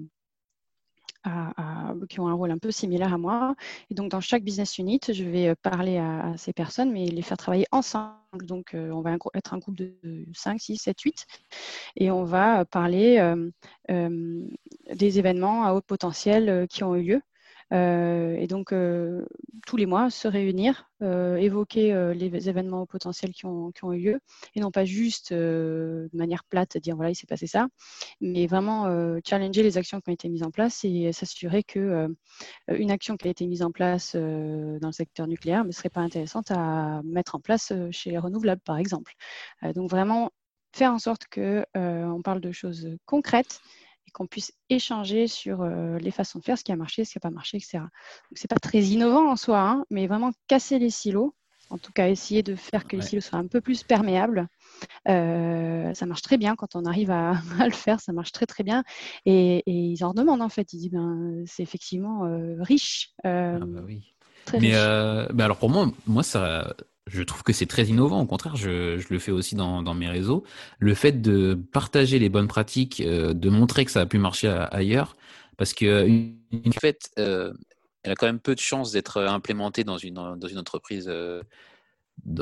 [2.09, 3.55] qui ont un rôle un peu similaire à moi.
[3.89, 7.21] Et donc, dans chaque business unit, je vais euh, parler à, ces personnes, mais les
[7.21, 8.15] faire travailler ensemble.
[8.43, 9.93] Donc, euh, on va être un groupe de
[10.33, 11.25] 5, 6, 7, 8.
[11.97, 13.19] Et on va parler
[13.89, 14.47] euh,
[14.93, 17.21] des événements à haut potentiel qui ont eu lieu
[17.71, 19.25] et donc, euh,
[19.65, 24.19] tous les mois, se réunir, euh, évoquer les événements potentiels qui ont, eu lieu,
[24.55, 27.67] et non pas juste de manière plate dire voilà, il s'est passé ça,
[28.19, 28.87] mais vraiment
[29.25, 32.07] challenger les actions qui ont été mises en place et s'assurer que
[32.69, 36.01] une action qui a été mise en place dans le secteur nucléaire ne serait pas
[36.01, 39.13] intéressante à mettre en place chez les renouvelables, par exemple.
[39.75, 40.31] donc, vraiment
[40.73, 43.61] faire en sorte qu'on on parle de choses concrètes
[44.13, 47.17] qu'on puisse échanger sur euh, les façons de faire, ce qui a marché, ce qui
[47.17, 47.79] n'a pas marché, etc.
[48.35, 51.33] Ce n'est pas très innovant en soi, hein, mais vraiment casser les silos,
[51.69, 54.47] en tout cas essayer de faire que les silos soient un peu plus perméables
[55.05, 57.33] ça marche très bien quand on arrive à,
[57.65, 58.83] le faire, ça marche très très bien.
[59.25, 60.73] Et, ils en demandent en fait.
[60.73, 62.21] Ils disent ben, c'est effectivement
[62.59, 63.13] riche.
[63.23, 64.13] ah bah oui.
[64.59, 66.73] mais, alors pour moi, moi ça,
[67.11, 68.21] je trouve que c'est très innovant.
[68.21, 70.43] Au contraire, je, je le fais aussi dans, dans, mes réseaux.
[70.79, 75.15] Le fait de partager les bonnes pratiques, de montrer que ça a pu marcher ailleurs,
[75.57, 77.11] parce que une, une fête,
[78.03, 81.05] elle a quand même peu de chances d'être euh, implémentée dans une, dans une entreprise
[81.07, 81.41] euh,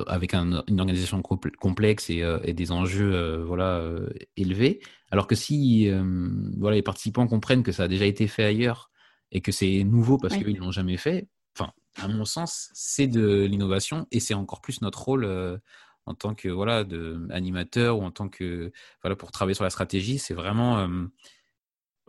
[0.08, 3.84] avec une organisation complexe et, euh, et des enjeux voilà,
[4.36, 4.82] élevés.
[5.12, 5.90] Alors que si
[6.58, 8.92] voilà, les participants comprennent que ça a déjà été fait ailleurs
[9.32, 11.28] et que c'est nouveau parce qu'ils ne l'ont jamais fait,
[11.96, 15.60] à mon sens, c'est de l'innovation et c'est encore plus notre rôle
[16.06, 18.72] en tant que voilà, de, animateur ou en tant que
[19.02, 20.18] voilà, pour travailler sur la stratégie.
[20.18, 20.88] C'est vraiment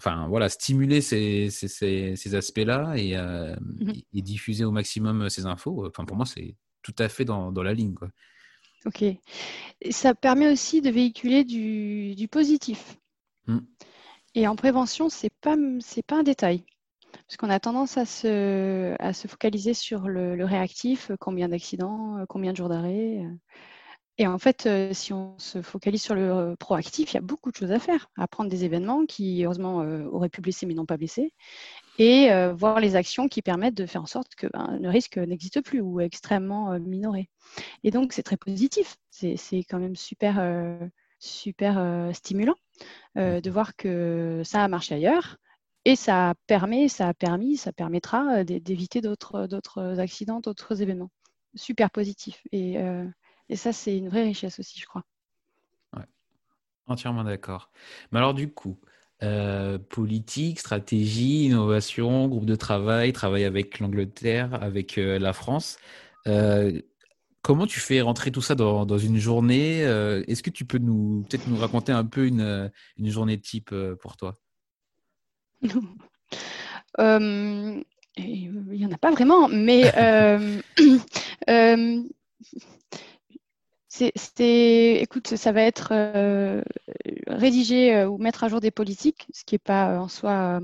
[0.01, 5.87] enfin voilà, stimuler ces, ces, aspects-là euh, mmh et, diffuser au maximum ces infos.
[5.87, 7.95] Enfin, pour moi, c'est tout à fait dans, la ligne.
[7.95, 8.09] Quoi.
[8.87, 9.05] Ok.
[9.91, 12.97] ça permet aussi de véhiculer du, positif.
[13.47, 13.59] Mmh.
[14.35, 15.57] Et en prévention, ce n'est pas,
[16.07, 16.65] pas un détail.
[17.13, 22.25] Parce qu'on a tendance à se, à se focaliser sur le, le réactif, combien d'accidents,
[22.29, 23.25] combien de jours d'arrêt.
[24.21, 27.23] Et en fait, euh, si on se focalise sur le euh, proactif, il y a
[27.23, 28.11] beaucoup de choses à faire.
[28.19, 31.33] Apprendre des événements qui, heureusement, euh, auraient pu blesser mais n'ont pas blessé.
[31.99, 35.63] Et voir les actions qui permettent de faire en sorte que ben, le risque n'existe
[35.63, 37.29] plus ou est extrêmement minoré.
[37.83, 38.97] Et donc, c'est très positif.
[39.11, 40.43] C'est quand même super,
[41.19, 42.55] super stimulant
[43.17, 45.37] de voir que ça a marché ailleurs.
[45.85, 51.11] Et ça permet, ça a permis, ça permettra d'éviter d'autres accidents, d'autres événements.
[51.55, 52.43] Super positif.
[52.53, 52.77] Et
[53.51, 55.05] et ça, c'est une vraie richesse aussi, je crois.
[56.87, 57.71] Entièrement d'accord.
[58.11, 58.81] Mais alors, du coup,
[59.23, 65.79] euh, politique, stratégie, innovation, groupe de travail, travail avec l'Angleterre, avec euh, la France.
[66.27, 66.81] Euh,
[67.43, 71.49] comment tu fais rentrer tout ça dans, une journée Est-ce que tu peux nous peut-être
[71.49, 74.35] nous raconter un peu une, une journée type pour toi?
[75.63, 75.73] Il
[78.19, 79.91] n'y en a pas vraiment, mais
[83.91, 86.63] c'est, écoute, ça va être euh,
[87.27, 90.61] rédiger euh, ou mettre à jour des politiques, ce qui n'est pas euh, en soi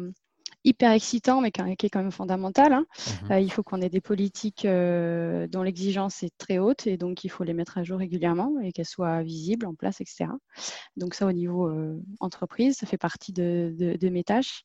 [0.67, 2.73] hyper excitant, mais qui est quand même fondamental.
[2.73, 2.87] Hein.
[3.31, 7.29] Mmh il faut qu'on ait des politiques dont l'exigence est très haute et donc il
[7.29, 10.27] faut les mettre à jour régulièrement et qu'elles soient visibles, en place, etc.
[10.97, 11.71] Donc ça, au niveau
[12.21, 14.65] entreprise, ça fait partie de, mes tâches.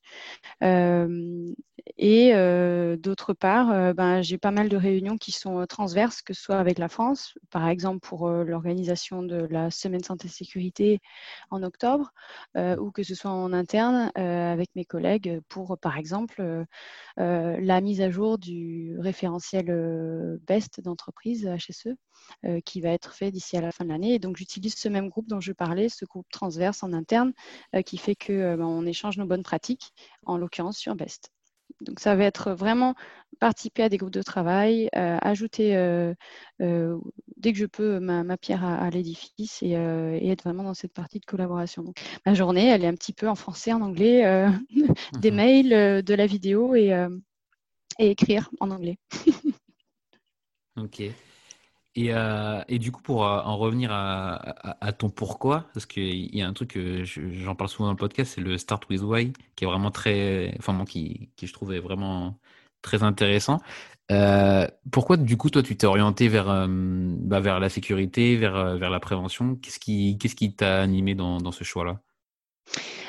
[1.97, 6.33] Et euh, d'autre part, euh, ben, j'ai pas mal de réunions qui sont transverses, que
[6.33, 10.99] ce soit avec la France, par exemple pour euh, l'organisation de la semaine santé sécurité
[11.49, 12.11] en octobre,
[12.57, 16.65] ou que ce soit en interne avec mes collègues pour, par exemple,
[17.17, 21.95] la mise à jour du référentiel BEST d'entreprise HSE,
[22.65, 24.19] qui va être fait d'ici à la fin de l'année.
[24.19, 27.33] Donc, j'utilise ce même groupe dont je parlais, ce groupe transverse en interne,
[27.85, 29.93] qui fait que ben, échange nos bonnes pratiques,
[30.25, 31.31] en l'occurrence sur BEST.
[31.81, 32.95] Donc, ça va être vraiment
[33.39, 36.13] participer à des groupes de travail, euh, ajouter euh,
[36.61, 36.97] euh,
[37.37, 41.25] dès que je peux ma, pierre à, l'édifice et, être vraiment dans cette partie de
[41.25, 41.83] collaboration.
[41.83, 44.23] Donc, ma journée, elle est un petit peu en français, en anglais,
[45.19, 45.37] des mhm.
[45.37, 46.89] mails, de la vidéo et,
[47.99, 48.97] et écrire en anglais.
[50.77, 51.03] ok.
[51.95, 56.41] Et, euh, et, du coup, pour euh, en revenir à, ton pourquoi, parce qu'il y
[56.41, 59.33] a un truc que j'en parle souvent dans le podcast, c'est le Start with Why,
[59.55, 62.37] qui est vraiment très, enfin moi, qui, qui je trouvais vraiment
[62.81, 63.59] très intéressant.
[64.09, 68.89] Euh, pourquoi du coup, toi, tu t'es orienté vers, bah, vers la sécurité, vers, vers
[68.89, 69.55] la prévention?
[69.55, 71.99] Qu'est-ce qui, qu'est-ce t'a animé dans ce choix-là?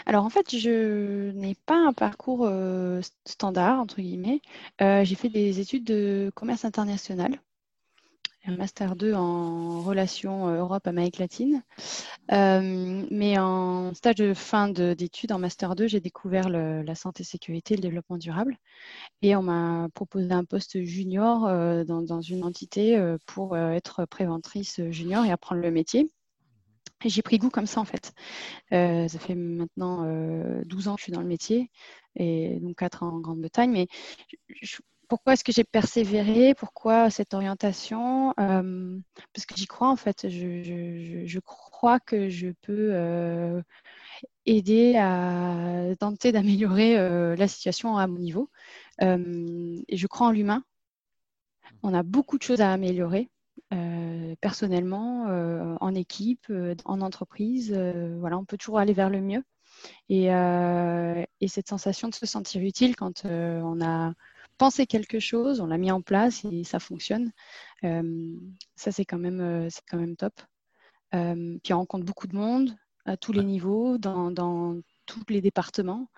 [0.07, 2.51] Alors en fait, je n'ai pas un parcours
[3.25, 4.41] standard, entre guillemets.
[4.81, 7.39] j'ai fait des études de commerce international
[8.45, 11.63] un master 2 en relations euh, Europe-Amérique latine.
[12.33, 17.75] Euh, mais en stage de fin d'études, en master 2, j'ai découvert la santé, sécurité
[17.75, 18.57] et le développement durable.
[19.23, 25.25] Et on m'a proposé un poste junior euh, dans, une entité pour être préventrice junior
[25.25, 26.11] et apprendre le métier.
[27.05, 28.13] J'ai pris goût comme ça en fait.
[28.71, 30.05] ça fait maintenant
[30.65, 31.71] 12 ans que je suis dans le métier
[32.15, 33.73] et donc 4 ans en Grande-Bretagne.
[33.73, 33.89] Mais
[34.49, 34.77] je,
[35.13, 36.55] pourquoi est-ce que j'ai persévéré?
[36.55, 38.33] Pourquoi cette orientation?
[38.41, 38.99] Euh,
[39.35, 40.27] Parce que j'y crois en fait.
[40.27, 43.61] Je, crois que je peux euh,
[44.47, 48.49] aider à tenter d'améliorer euh, la situation à mon niveau.
[49.03, 50.65] et je crois en l'humain.
[51.83, 53.29] On a beaucoup de choses à améliorer.
[54.41, 55.27] personnellement,
[55.79, 56.51] en équipe,
[56.87, 57.71] en entreprise,
[58.19, 59.45] voilà, on peut toujours aller vers le mieux.
[60.09, 64.15] Et, et cette sensation de se sentir utile quand on a
[64.63, 67.33] pensé quelque chose, on l'a mis en place et ça fonctionne.
[67.85, 68.37] Euh,
[68.77, 70.35] ça, c'est quand, même, euh, c'est quand même top.
[71.63, 76.09] qui rencontre beaucoup de monde à tous les niveaux, dans, dans tous les départements.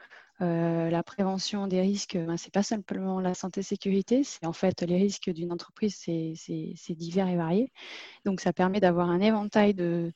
[0.41, 4.83] Euh, la prévention des risques, ben, ce n'est pas simplement la santé-sécurité, c'est en fait
[4.83, 7.73] les risques d'une entreprise, c'est divers et variés.
[8.25, 10.13] Donc ça permet d'avoir un éventail de,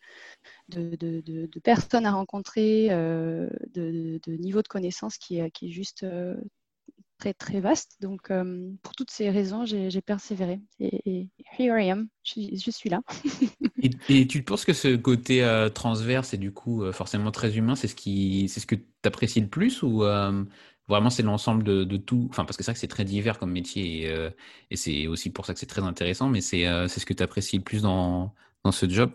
[0.69, 6.37] de, de, personnes à rencontrer, euh, de, niveaux de connaissances qui, qui est juste euh,
[7.19, 7.97] très très vaste.
[8.01, 10.61] Donc euh, pour toutes ces raisons, j'ai persévéré.
[10.81, 11.29] Et,
[11.59, 13.01] here I am, je, suis là.
[14.09, 17.75] et, tu penses que ce côté euh, transverse et du coup euh, forcément très humain,
[17.75, 20.05] c'est ce qui, c'est ce que tu apprécies le plus ou
[20.89, 22.29] vraiment c'est l'ensemble de, tout?
[22.31, 24.29] Enfin parce que c'est vrai que c'est très divers comme métier et,
[24.71, 26.29] et c'est aussi pour ça que c'est très intéressant.
[26.29, 29.13] Mais c'est ce que tu apprécies le plus dans, dans ce job?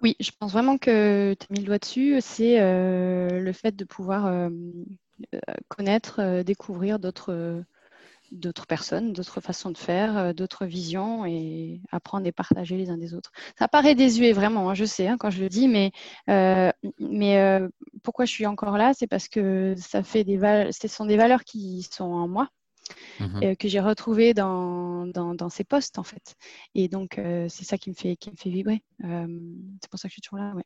[0.00, 2.18] Oui, je pense vraiment que tu as mis le doigt dessus.
[2.20, 4.50] C'est le fait de pouvoir euh,
[5.68, 7.62] connaître, euh, découvrir d'autres
[8.30, 12.98] d'autres personnes, d'autres façons de faire, euh, d'autres visions et apprendre et partager les uns
[12.98, 13.32] des autres.
[13.58, 15.92] Ça paraît désuet vraiment, hein, je sais hein, quand je le dis, mais,
[16.26, 17.60] mais
[18.02, 20.38] pourquoi je suis encore là, c'est parce que ça fait des
[20.72, 22.48] ce sont des valeurs qui sont en moi.
[23.20, 26.36] Mmh que j'ai retrouvées dans, dans, dans, ces postes en fait
[26.74, 30.12] et donc c'est ça qui me fait qui me fait vibrer c'est pour ça que
[30.12, 30.64] je suis toujours là ouais.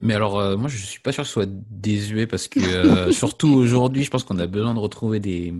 [0.00, 3.12] Mais alors, euh, moi, je suis pas sûr que ce soit désuet parce que, euh,
[3.12, 5.54] surtout aujourd'hui, je pense qu'on a besoin de retrouver des.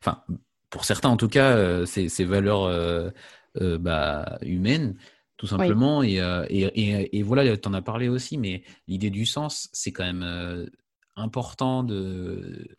[0.00, 0.22] Enfin,
[0.70, 2.70] pour certains en tout cas, euh, ces, ces, valeurs
[3.54, 4.96] bah, humaines,
[5.36, 6.02] tout simplement.
[6.02, 10.04] Et, et, et, voilà, tu en as parlé aussi, mais l'idée du sens, c'est quand
[10.04, 10.68] même
[11.16, 12.76] important de,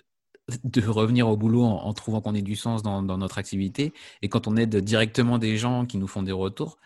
[0.63, 3.93] de revenir au boulot en, en trouvant qu'on ait du sens dans, dans, notre activité.
[4.21, 6.77] Et quand on aide directement des gens qui nous font des retours,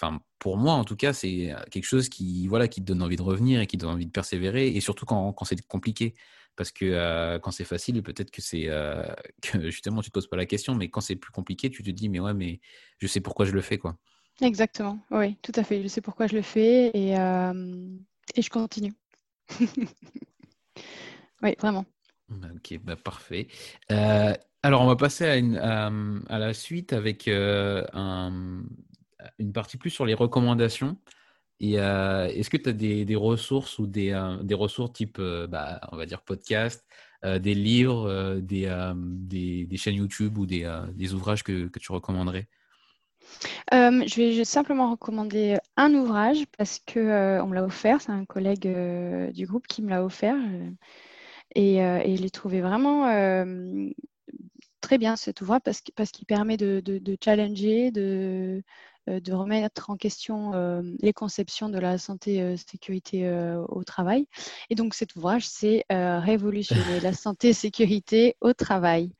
[0.00, 3.16] enfin, pour moi, en tout cas, c'est quelque chose qui, voilà, qui te donne envie
[3.16, 6.14] de revenir et qui te donne envie de persévérer, et surtout quand, quand c'est compliqué.
[6.54, 8.68] Parce que quand c'est facile, peut-être que c'est
[9.42, 11.90] que justement tu te poses pas la question, mais quand c'est plus compliqué, tu te
[11.90, 12.60] dis mais ouais, mais
[12.98, 13.96] je sais pourquoi je le fais quoi.
[14.40, 15.82] Exactement, oui, tout à fait.
[15.82, 18.92] Je sais pourquoi je le fais et, et je continue.
[21.42, 21.84] oui, vraiment.
[22.28, 23.48] Bah, ok, bah parfait.
[23.88, 28.62] alors on va passer à, une, à la suite avec un,
[29.38, 30.96] une partie plus sur les recommandations.
[31.62, 35.46] Et euh, est-ce que tu as des, ressources ou des, euh, des ressources type, euh,
[35.46, 36.84] bah, on va dire, podcast,
[37.24, 38.66] des livres, des,
[39.68, 42.48] des, chaînes YouTube ou des, ouvrages que, que, tu recommanderais?
[43.70, 48.00] Je vais simplement recommander un ouvrage parce que on me l'a offert.
[48.00, 48.66] C'est un collègue
[49.32, 50.34] du groupe qui me l'a offert
[51.54, 53.06] et, je l'ai trouvé vraiment
[54.80, 58.64] très bien cet ouvrage parce, parce qu'il permet de, de, challenger, de,
[59.08, 63.28] de remettre en question euh, les conceptions de la santé euh, sécurité
[63.68, 64.26] au travail.
[64.70, 69.10] Et donc cet ouvrage, c'est Révolutionner la santé sécurité au travail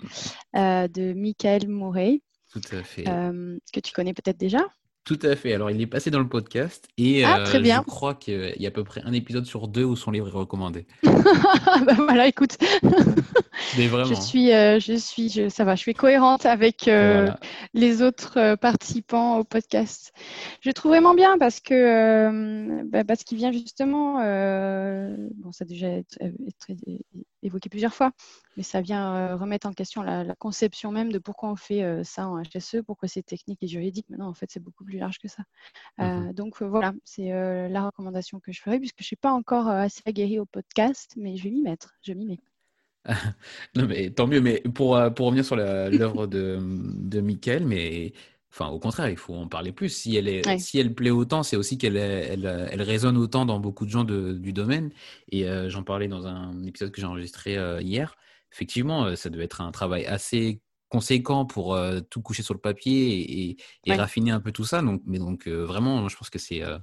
[0.54, 2.22] de Michael Murray.
[2.50, 3.04] Tout à fait.
[3.04, 4.66] que tu connais peut-être déjà.
[5.04, 5.52] Tout à fait.
[5.52, 7.82] Alors, il est passé dans le podcast et ah, très bien.
[7.84, 10.28] je crois qu'il y a à peu près un épisode sur deux où son livre
[10.28, 10.86] est recommandé.
[11.02, 12.56] bah voilà, écoute.
[13.76, 14.04] Mais vraiment.
[14.04, 16.90] Je suis, je suis, ça va, je suis cohérente avec
[17.74, 20.12] les autres participants au podcast.
[20.60, 25.88] Je trouve vraiment bien parce que bah, parce qu'il vient justement, bon, ça a déjà
[25.88, 27.04] été,
[27.42, 28.12] évoqué plusieurs fois,
[28.56, 32.28] mais ça vient remettre en question la, la, conception même de pourquoi on fait ça
[32.28, 34.06] en HSE, pourquoi c'est technique et juridique.
[34.10, 35.42] Maintenant, en fait, c'est beaucoup plus large que ça.
[35.98, 39.06] Mmh euh, donc euh, voilà, c'est euh, la recommandation que je ferai, puisque je ne
[39.06, 42.40] suis pas encore assez aguerrie au podcast, mais je vais m'y mettre, je m'y mets.
[43.74, 44.40] non, mais tant mieux.
[44.40, 48.12] Mais pour, pour revenir sur l'œuvre de, de Michael, mais
[48.50, 49.88] enfin, au contraire, il faut en parler plus.
[49.88, 53.60] Si elle, est, si elle plaît autant, c'est aussi qu'elle elle, elle, résonne autant dans
[53.60, 54.90] beaucoup de gens du domaine.
[55.30, 58.14] Et j'en parlais dans un épisode que j'ai enregistré hier.
[58.52, 60.60] Effectivement, ça devait être un travail assez
[60.92, 64.82] conséquent pour euh, tout coucher sur le papier et, raffiner un peu tout ça.
[64.82, 66.78] Donc, mais donc euh, vraiment, je pense que c'est euh,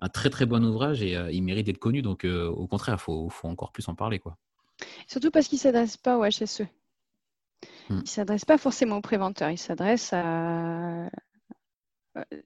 [0.00, 2.02] un très très bon ouvrage et il mérite d'être connu.
[2.02, 4.18] Donc au contraire, il faut, faut, encore plus en parler.
[4.18, 4.36] Quoi.
[5.06, 6.62] Surtout parce qu'il ne s'adresse pas au HSE.
[6.62, 6.66] Mmh.
[7.90, 11.08] Il ne s'adresse pas forcément aux préventeurs, il s'adresse à,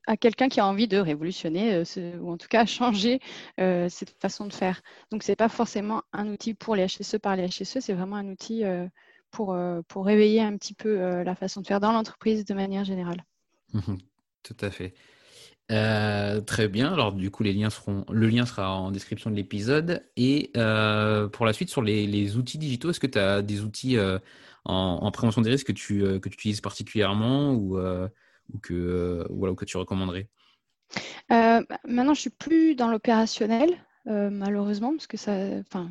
[0.07, 1.83] à quelqu'un qui a envie de révolutionner
[2.21, 3.21] ou en tout cas changer
[3.57, 4.83] cette façon de faire.
[5.11, 8.17] Donc ce n'est pas forcément un outil pour les HSE par les HSE, c'est vraiment
[8.17, 8.65] un outil
[9.31, 12.55] pour, euh, pour réveiller un petit peu euh, la façon de faire dans l'entreprise de
[12.55, 13.25] manière générale.
[14.43, 14.95] Tout à fait.
[15.73, 16.93] Euh, très bien.
[16.93, 20.05] Alors du coup, les liens seront, le lien sera en description de l'épisode.
[20.17, 20.51] Et
[21.33, 23.97] pour la suite, sur les, outils digitaux, est-ce que tu as des outils
[24.65, 29.77] en, prévention des risques que tu, que tu utilises particulièrement ou, ou, que, que tu
[29.77, 30.29] recommanderais?
[31.31, 33.77] Maintenant, je suis plus dans l'opérationnel.
[34.07, 35.91] Malheureusement, parce que ça, enfin,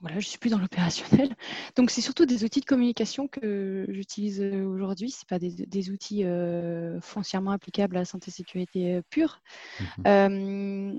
[0.00, 1.34] voilà, je suis plus dans l'opérationnel.
[1.76, 5.10] Donc, c'est surtout des outils de communication que j'utilise aujourd'hui.
[5.10, 6.24] C'est pas des, outils
[7.02, 9.40] foncièrement applicables à la santé sécurité pure.
[9.98, 10.98] Mmh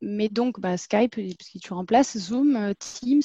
[0.00, 3.22] mais donc, bah, Skype, parce qu'il est toujours en place, Zoom, euh, Teams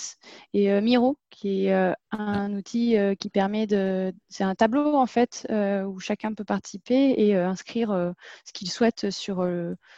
[0.54, 4.14] et euh, Miro, qui est euh, un outil qui permet de.
[4.30, 8.14] C'est un tableau, en fait, où chacun peut participer et inscrire
[8.46, 9.48] ce qu'il souhaite sur,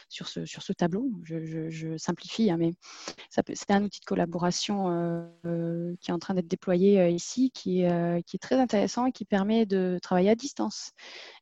[0.08, 1.10] sur, ce, sur ce tableau.
[1.24, 2.72] Je, simplifie, hein, mais
[3.28, 5.28] c'est un outil de collaboration
[6.00, 9.24] qui est en train d'être déployé ici, qui est, qui est très intéressant et qui
[9.24, 10.92] permet de travailler à distance.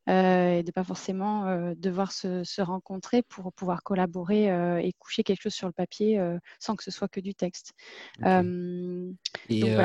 [0.08, 5.22] Euh, et de pas forcément euh, devoir se, rencontrer pour pouvoir collaborer euh, et coucher
[5.22, 6.20] quelque chose sur le papier
[6.58, 7.72] sans que ce soit que du texte.
[8.20, 9.76] et, donc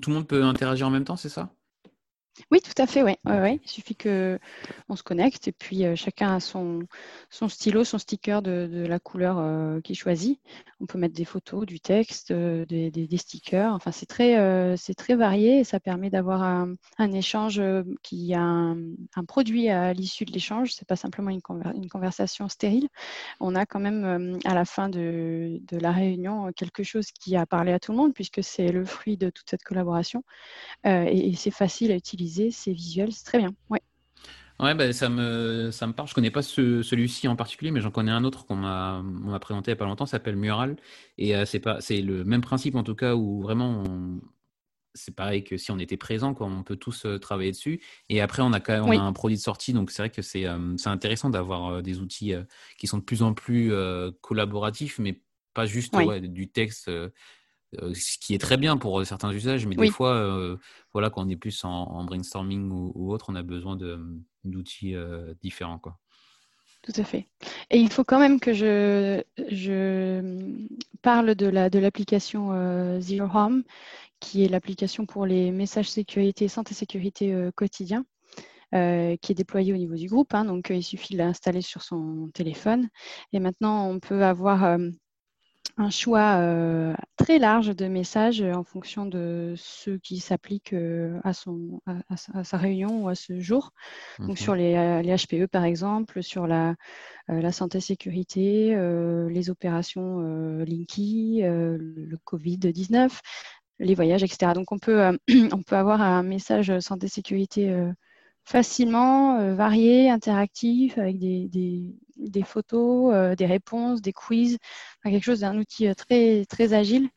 [0.00, 1.54] tout le monde peut interagir en même temps, c'est ça?
[2.50, 3.14] Oui, tout à fait, oui.
[3.26, 6.80] Il suffit qu'on se connecte et puis euh, chacun a son,
[7.30, 10.40] stylo, son sticker de, la couleur euh, qu'il choisit.
[10.80, 13.74] On peut mettre des photos, du texte, euh, des, stickers.
[13.74, 16.74] Enfin, c'est très, c'est varié et ça permet d'avoir un,
[17.12, 17.60] échange
[18.02, 20.72] qui a un, produit à l'issue de l'échange.
[20.72, 21.42] Ce n'est pas simplement une,
[21.90, 22.88] conversation stérile.
[23.40, 27.72] On a quand même à la fin de, la réunion quelque chose qui a parlé
[27.72, 30.22] à tout le monde puisque c'est le fruit de toute cette collaboration
[30.84, 33.54] et c'est facile à utiliser c'est visuel, c'est très bien.
[33.70, 33.80] Ouais.
[34.62, 36.08] Ouais, bah, ça, me, ça me parle.
[36.08, 39.02] Je connais pas ce, celui-ci en particulier, mais j'en connais un autre qu'on m'a,
[39.40, 40.76] présenté il n'y a pas longtemps, s'appelle Mural.
[41.18, 43.82] Et euh, c'est pas, c'est le même principe en tout cas où vraiment
[44.94, 47.82] c'est pareil que si on était présent, quoi, on peut tous euh, travailler dessus.
[48.08, 50.10] Et après, on a quand même on a un produit de sortie, donc c'est vrai
[50.10, 52.34] que c'est, euh, c'est intéressant d'avoir des outils
[52.78, 53.72] qui sont de plus en plus
[54.20, 55.22] collaboratifs, mais
[55.54, 56.88] pas juste du texte
[57.80, 60.56] euh, ce qui est très bien pour euh, certains usages, mais des fois, euh,
[60.92, 63.78] voilà, quand on est plus en, brainstorming ou, autre, on a besoin
[64.44, 64.94] d'outils
[65.40, 65.78] différents.
[65.78, 65.98] Quoi.
[66.82, 67.28] Tout à fait.
[67.70, 70.58] Et il faut quand même que je, je
[71.00, 73.62] parle de l'application la, de Zero Home,
[74.20, 78.04] qui est l'application pour les messages sécurité, santé sécurité quotidien.
[78.72, 80.34] qui est déployée au niveau du groupe.
[80.34, 80.44] Hein.
[80.44, 82.88] donc, il suffit de l'installer sur son téléphone.
[83.32, 84.78] Et maintenant, on peut avoir
[85.76, 91.18] un choix euh, très large de messages euh, en fonction de ceux qui s'appliquent euh,
[91.24, 93.72] à, son, à, sa réunion ou à ce jour.
[94.18, 96.74] Donc sur les, HPE par exemple, sur la,
[97.28, 98.76] la santé sécurité,
[99.30, 100.20] les opérations
[100.64, 103.10] Linky, le Covid-19,
[103.78, 104.52] les voyages, etc.
[104.54, 105.18] Donc on peut,
[105.52, 107.74] on peut avoir un message santé sécurité
[108.44, 111.48] facilement, euh, varié, interactif, avec des,
[112.16, 114.58] des, photos, euh, des réponses, des quiz,
[115.02, 117.08] quelque chose d'un outil euh, très, très agile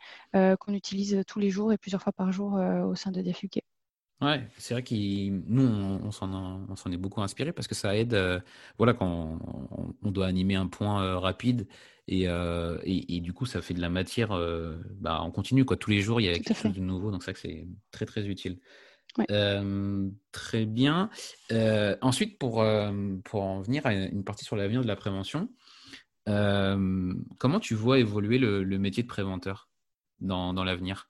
[0.60, 3.62] qu'on utilise tous les jours et plusieurs fois par jour au sein de DFUK.
[4.20, 4.94] Ouais, c'est vrai que
[5.30, 8.44] nous, on, on s'en est beaucoup inspiré parce que ça aide,
[8.78, 9.40] voilà, quand
[10.04, 11.70] on, doit animer un point rapide
[12.10, 12.26] et,
[12.84, 14.38] et, du coup, ça fait de la matière
[15.00, 15.78] bah, en continu, quoi.
[15.78, 18.28] Tous les jours, il y a quelque chose de nouveau, donc que c'est très, très
[18.28, 18.60] utile
[20.32, 21.10] très bien.
[22.02, 22.66] ensuite, pour,
[23.24, 25.50] pour en venir à une partie sur l'avenir de la prévention,
[26.26, 29.70] comment tu vois évoluer le, métier de préventeur
[30.20, 31.10] dans, dans l'avenir?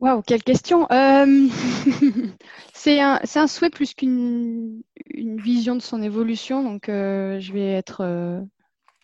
[0.00, 0.86] Waouh, quelle question
[2.72, 6.62] C'est un, un, souhait plus qu'une une vision de son évolution.
[6.62, 8.46] Donc, je vais être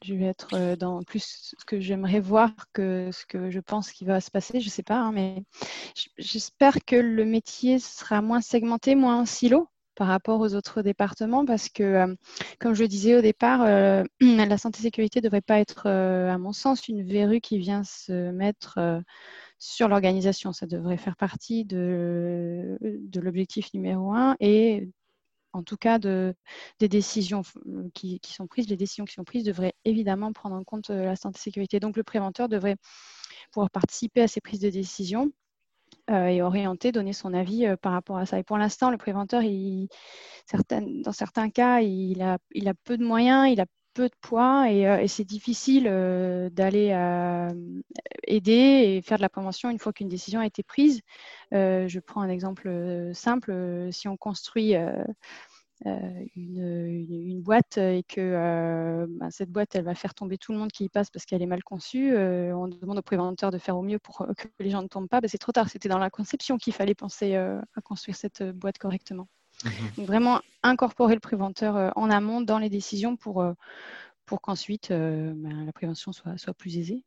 [0.04, 3.90] je vais être euh, dans plus ce que j'aimerais voir que ce que je pense
[3.90, 5.44] qui va se passer, je ne sais pas, hein, mais
[6.18, 11.44] j'espère que le métier sera moins segmenté, moins en silo par rapport aux autres départements
[11.44, 12.14] parce que, euh,
[12.58, 16.36] comme je le disais au départ, euh, la santé sécurité ne devrait pas être, à
[16.38, 19.02] mon sens, une verrue qui vient se mettre
[19.58, 20.52] sur l'organisation.
[20.52, 24.88] Ça devrait faire partie de, de l'objectif numéro un et
[25.54, 26.34] en tout cas de,
[26.80, 30.64] des décisions euh, qui, sont prises, les décisions qui sont prises devraient évidemment prendre en
[30.64, 31.80] compte euh, la santé et sécurité.
[31.80, 32.76] Donc le préventeur devrait
[33.52, 35.32] pouvoir participer à ces prises de décision
[36.10, 38.38] euh, et orienter, donner son avis par rapport à ça.
[38.38, 43.48] Et pour l'instant, le préventeur, dans certains cas, il a, il a peu de moyens,
[43.50, 45.84] il a peu de poids et, c'est difficile
[46.52, 46.90] d'aller
[48.24, 51.00] aider et faire de la prévention une fois qu'une décision a été prise.
[51.52, 52.68] je prends un exemple
[53.14, 53.88] simple.
[53.92, 54.74] Si on construit
[55.86, 60.58] euh, une, boîte et que euh, bah, cette boîte, elle va faire tomber tout le
[60.58, 62.14] monde qui y passe parce qu'elle est mal conçue.
[62.14, 65.08] Euh, on demande au préventeur de faire au mieux pour que les gens ne tombent
[65.08, 65.20] pas.
[65.20, 65.68] Bah, c'est trop tard.
[65.68, 69.28] C'était dans la conception qu'il fallait penser à construire cette boîte correctement.
[69.64, 69.72] Mhm.
[69.96, 73.44] Donc vraiment incorporer le préventeur en amont dans les décisions pour,
[74.26, 77.04] pour qu'ensuite bah, la prévention soit, soit plus aisée.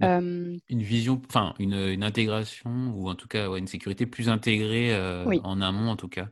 [0.00, 4.94] Une vision, enfin une, une, intégration ou en tout cas une sécurité plus intégrée
[5.42, 6.28] en amont en tout cas.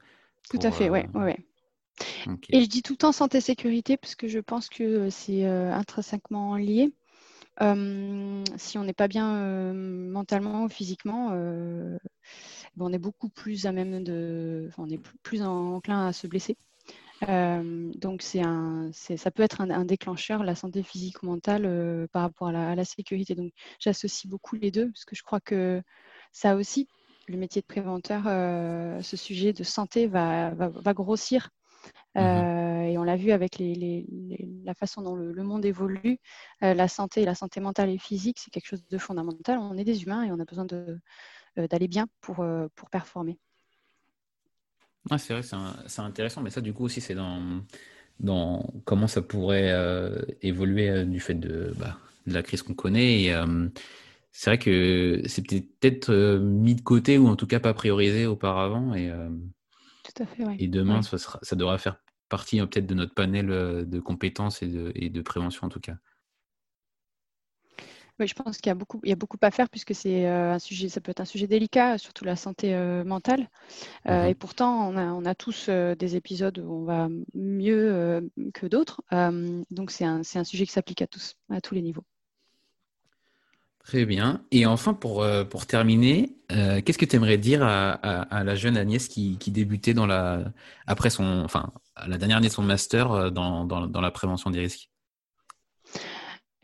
[0.48, 1.00] Tout à fait, oui.
[1.14, 1.46] Ouais, ouais.
[2.50, 6.92] Et je dis tout le temps santé-sécurité parce que je pense que c'est intrinsèquement lié.
[7.60, 11.32] Si on n'est pas bien mentalement ou physiquement,
[12.78, 16.56] on est beaucoup plus à même de, on est plus enclin à se blesser.
[17.22, 22.48] donc c'est un, ça peut être un, déclencheur, la santé physique ou mentale par rapport
[22.48, 23.34] à la, sécurité.
[23.34, 25.82] Donc j'associe beaucoup les deux parce que je crois que
[26.32, 26.88] ça aussi,
[27.26, 28.24] le métier de préventeur,
[29.02, 30.52] ce sujet de santé va,
[30.94, 31.50] grossir.
[32.14, 32.58] Mmh
[32.88, 34.06] et on l'a vu avec les,
[34.64, 36.18] la façon dont le, monde évolue,
[36.62, 39.58] la santé, la santé mentale et physique, c'est quelque chose de fondamental.
[39.58, 40.66] On est des humains et on a besoin
[41.58, 43.38] euh, d'aller bien pour, euh, pour performer.
[45.16, 47.62] c'est vrai, c'est intéressant, mais ça, du coup, aussi, c'est dans,
[48.20, 53.22] dans comment ça pourrait euh, évoluer du fait de, bah, de, la crise qu'on connaît.
[53.22, 53.34] Et,
[54.30, 58.94] c'est vrai que c'est peut-être mis de côté ou en tout cas pas priorisé auparavant.
[58.94, 59.10] Et,
[60.14, 63.46] tout à fait, et demain, ça, sera, ça devra faire partie peut-être de notre panel
[63.46, 65.96] de compétences et de, et de prévention en tout cas.
[68.20, 70.26] Oui, je pense qu'il y a beaucoup, il y a beaucoup à faire puisque c'est
[70.26, 73.48] euh, un sujet, ça peut être un sujet délicat, surtout la santé euh, mentale.
[74.08, 74.30] Euh, mhm.
[74.30, 79.02] Et pourtant, on a, on a tous des épisodes où on va mieux que d'autres.
[79.70, 82.04] donc, c'est un, un, sujet qui s'applique à tous, à tous les niveaux.
[83.88, 84.42] Très bien.
[84.50, 89.38] Et enfin, pour, pour terminer, qu'est-ce que tu aimerais dire à, la jeune Agnès qui,
[89.46, 90.44] débutait dans la,
[90.86, 91.72] après son, enfin,
[92.06, 94.90] la dernière année de son master dans, dans, dans la prévention des risques?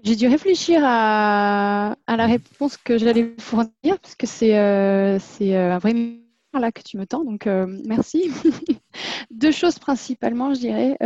[0.04, 3.70] J'ai dû réfléchir à, la réponse que j'allais fournir,
[4.02, 5.94] parce que c'est euh, euh, un vrai
[6.52, 8.30] là que tu me tends, donc euh, merci.
[9.30, 10.98] Deux choses principalement, je dirais.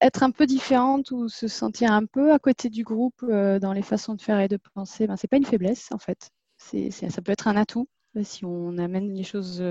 [0.00, 3.82] Être un peu différente ou se sentir un peu à côté du groupe dans les
[3.82, 6.30] façons de faire et de penser, ben, ce n'est pas une faiblesse en fait.
[6.58, 7.88] ça peut être un atout
[8.22, 9.62] si on amène les choses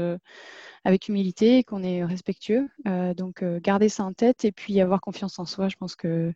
[0.83, 2.69] avec humilité et qu'on est respectueux.
[3.15, 6.33] donc garder ça en tête et puis avoir confiance en soi, je pense que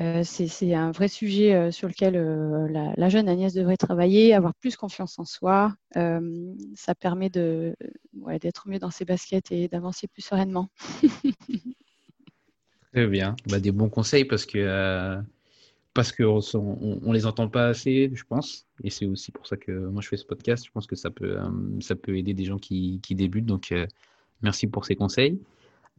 [0.00, 4.54] euh, c'est un vrai sujet euh, sur lequel euh, la, jeune Agnès devrait travailler, avoir
[4.54, 5.74] plus confiance en soi.
[5.94, 10.68] ça permet d'être mieux dans ses baskets et d'avancer plus sereinement.
[12.92, 13.36] Très bien.
[13.48, 15.18] Bah, des bons conseils parce que
[15.94, 16.40] parce qu'on
[17.04, 18.66] on, les entend pas assez, je pense.
[18.84, 20.64] Et c'est aussi pour ça que moi je fais ce podcast.
[20.64, 21.38] Je pense que ça peut,
[21.80, 23.46] ça peut aider des gens qui, qui débutent.
[23.46, 23.74] Donc,
[24.42, 25.38] merci pour ces conseils.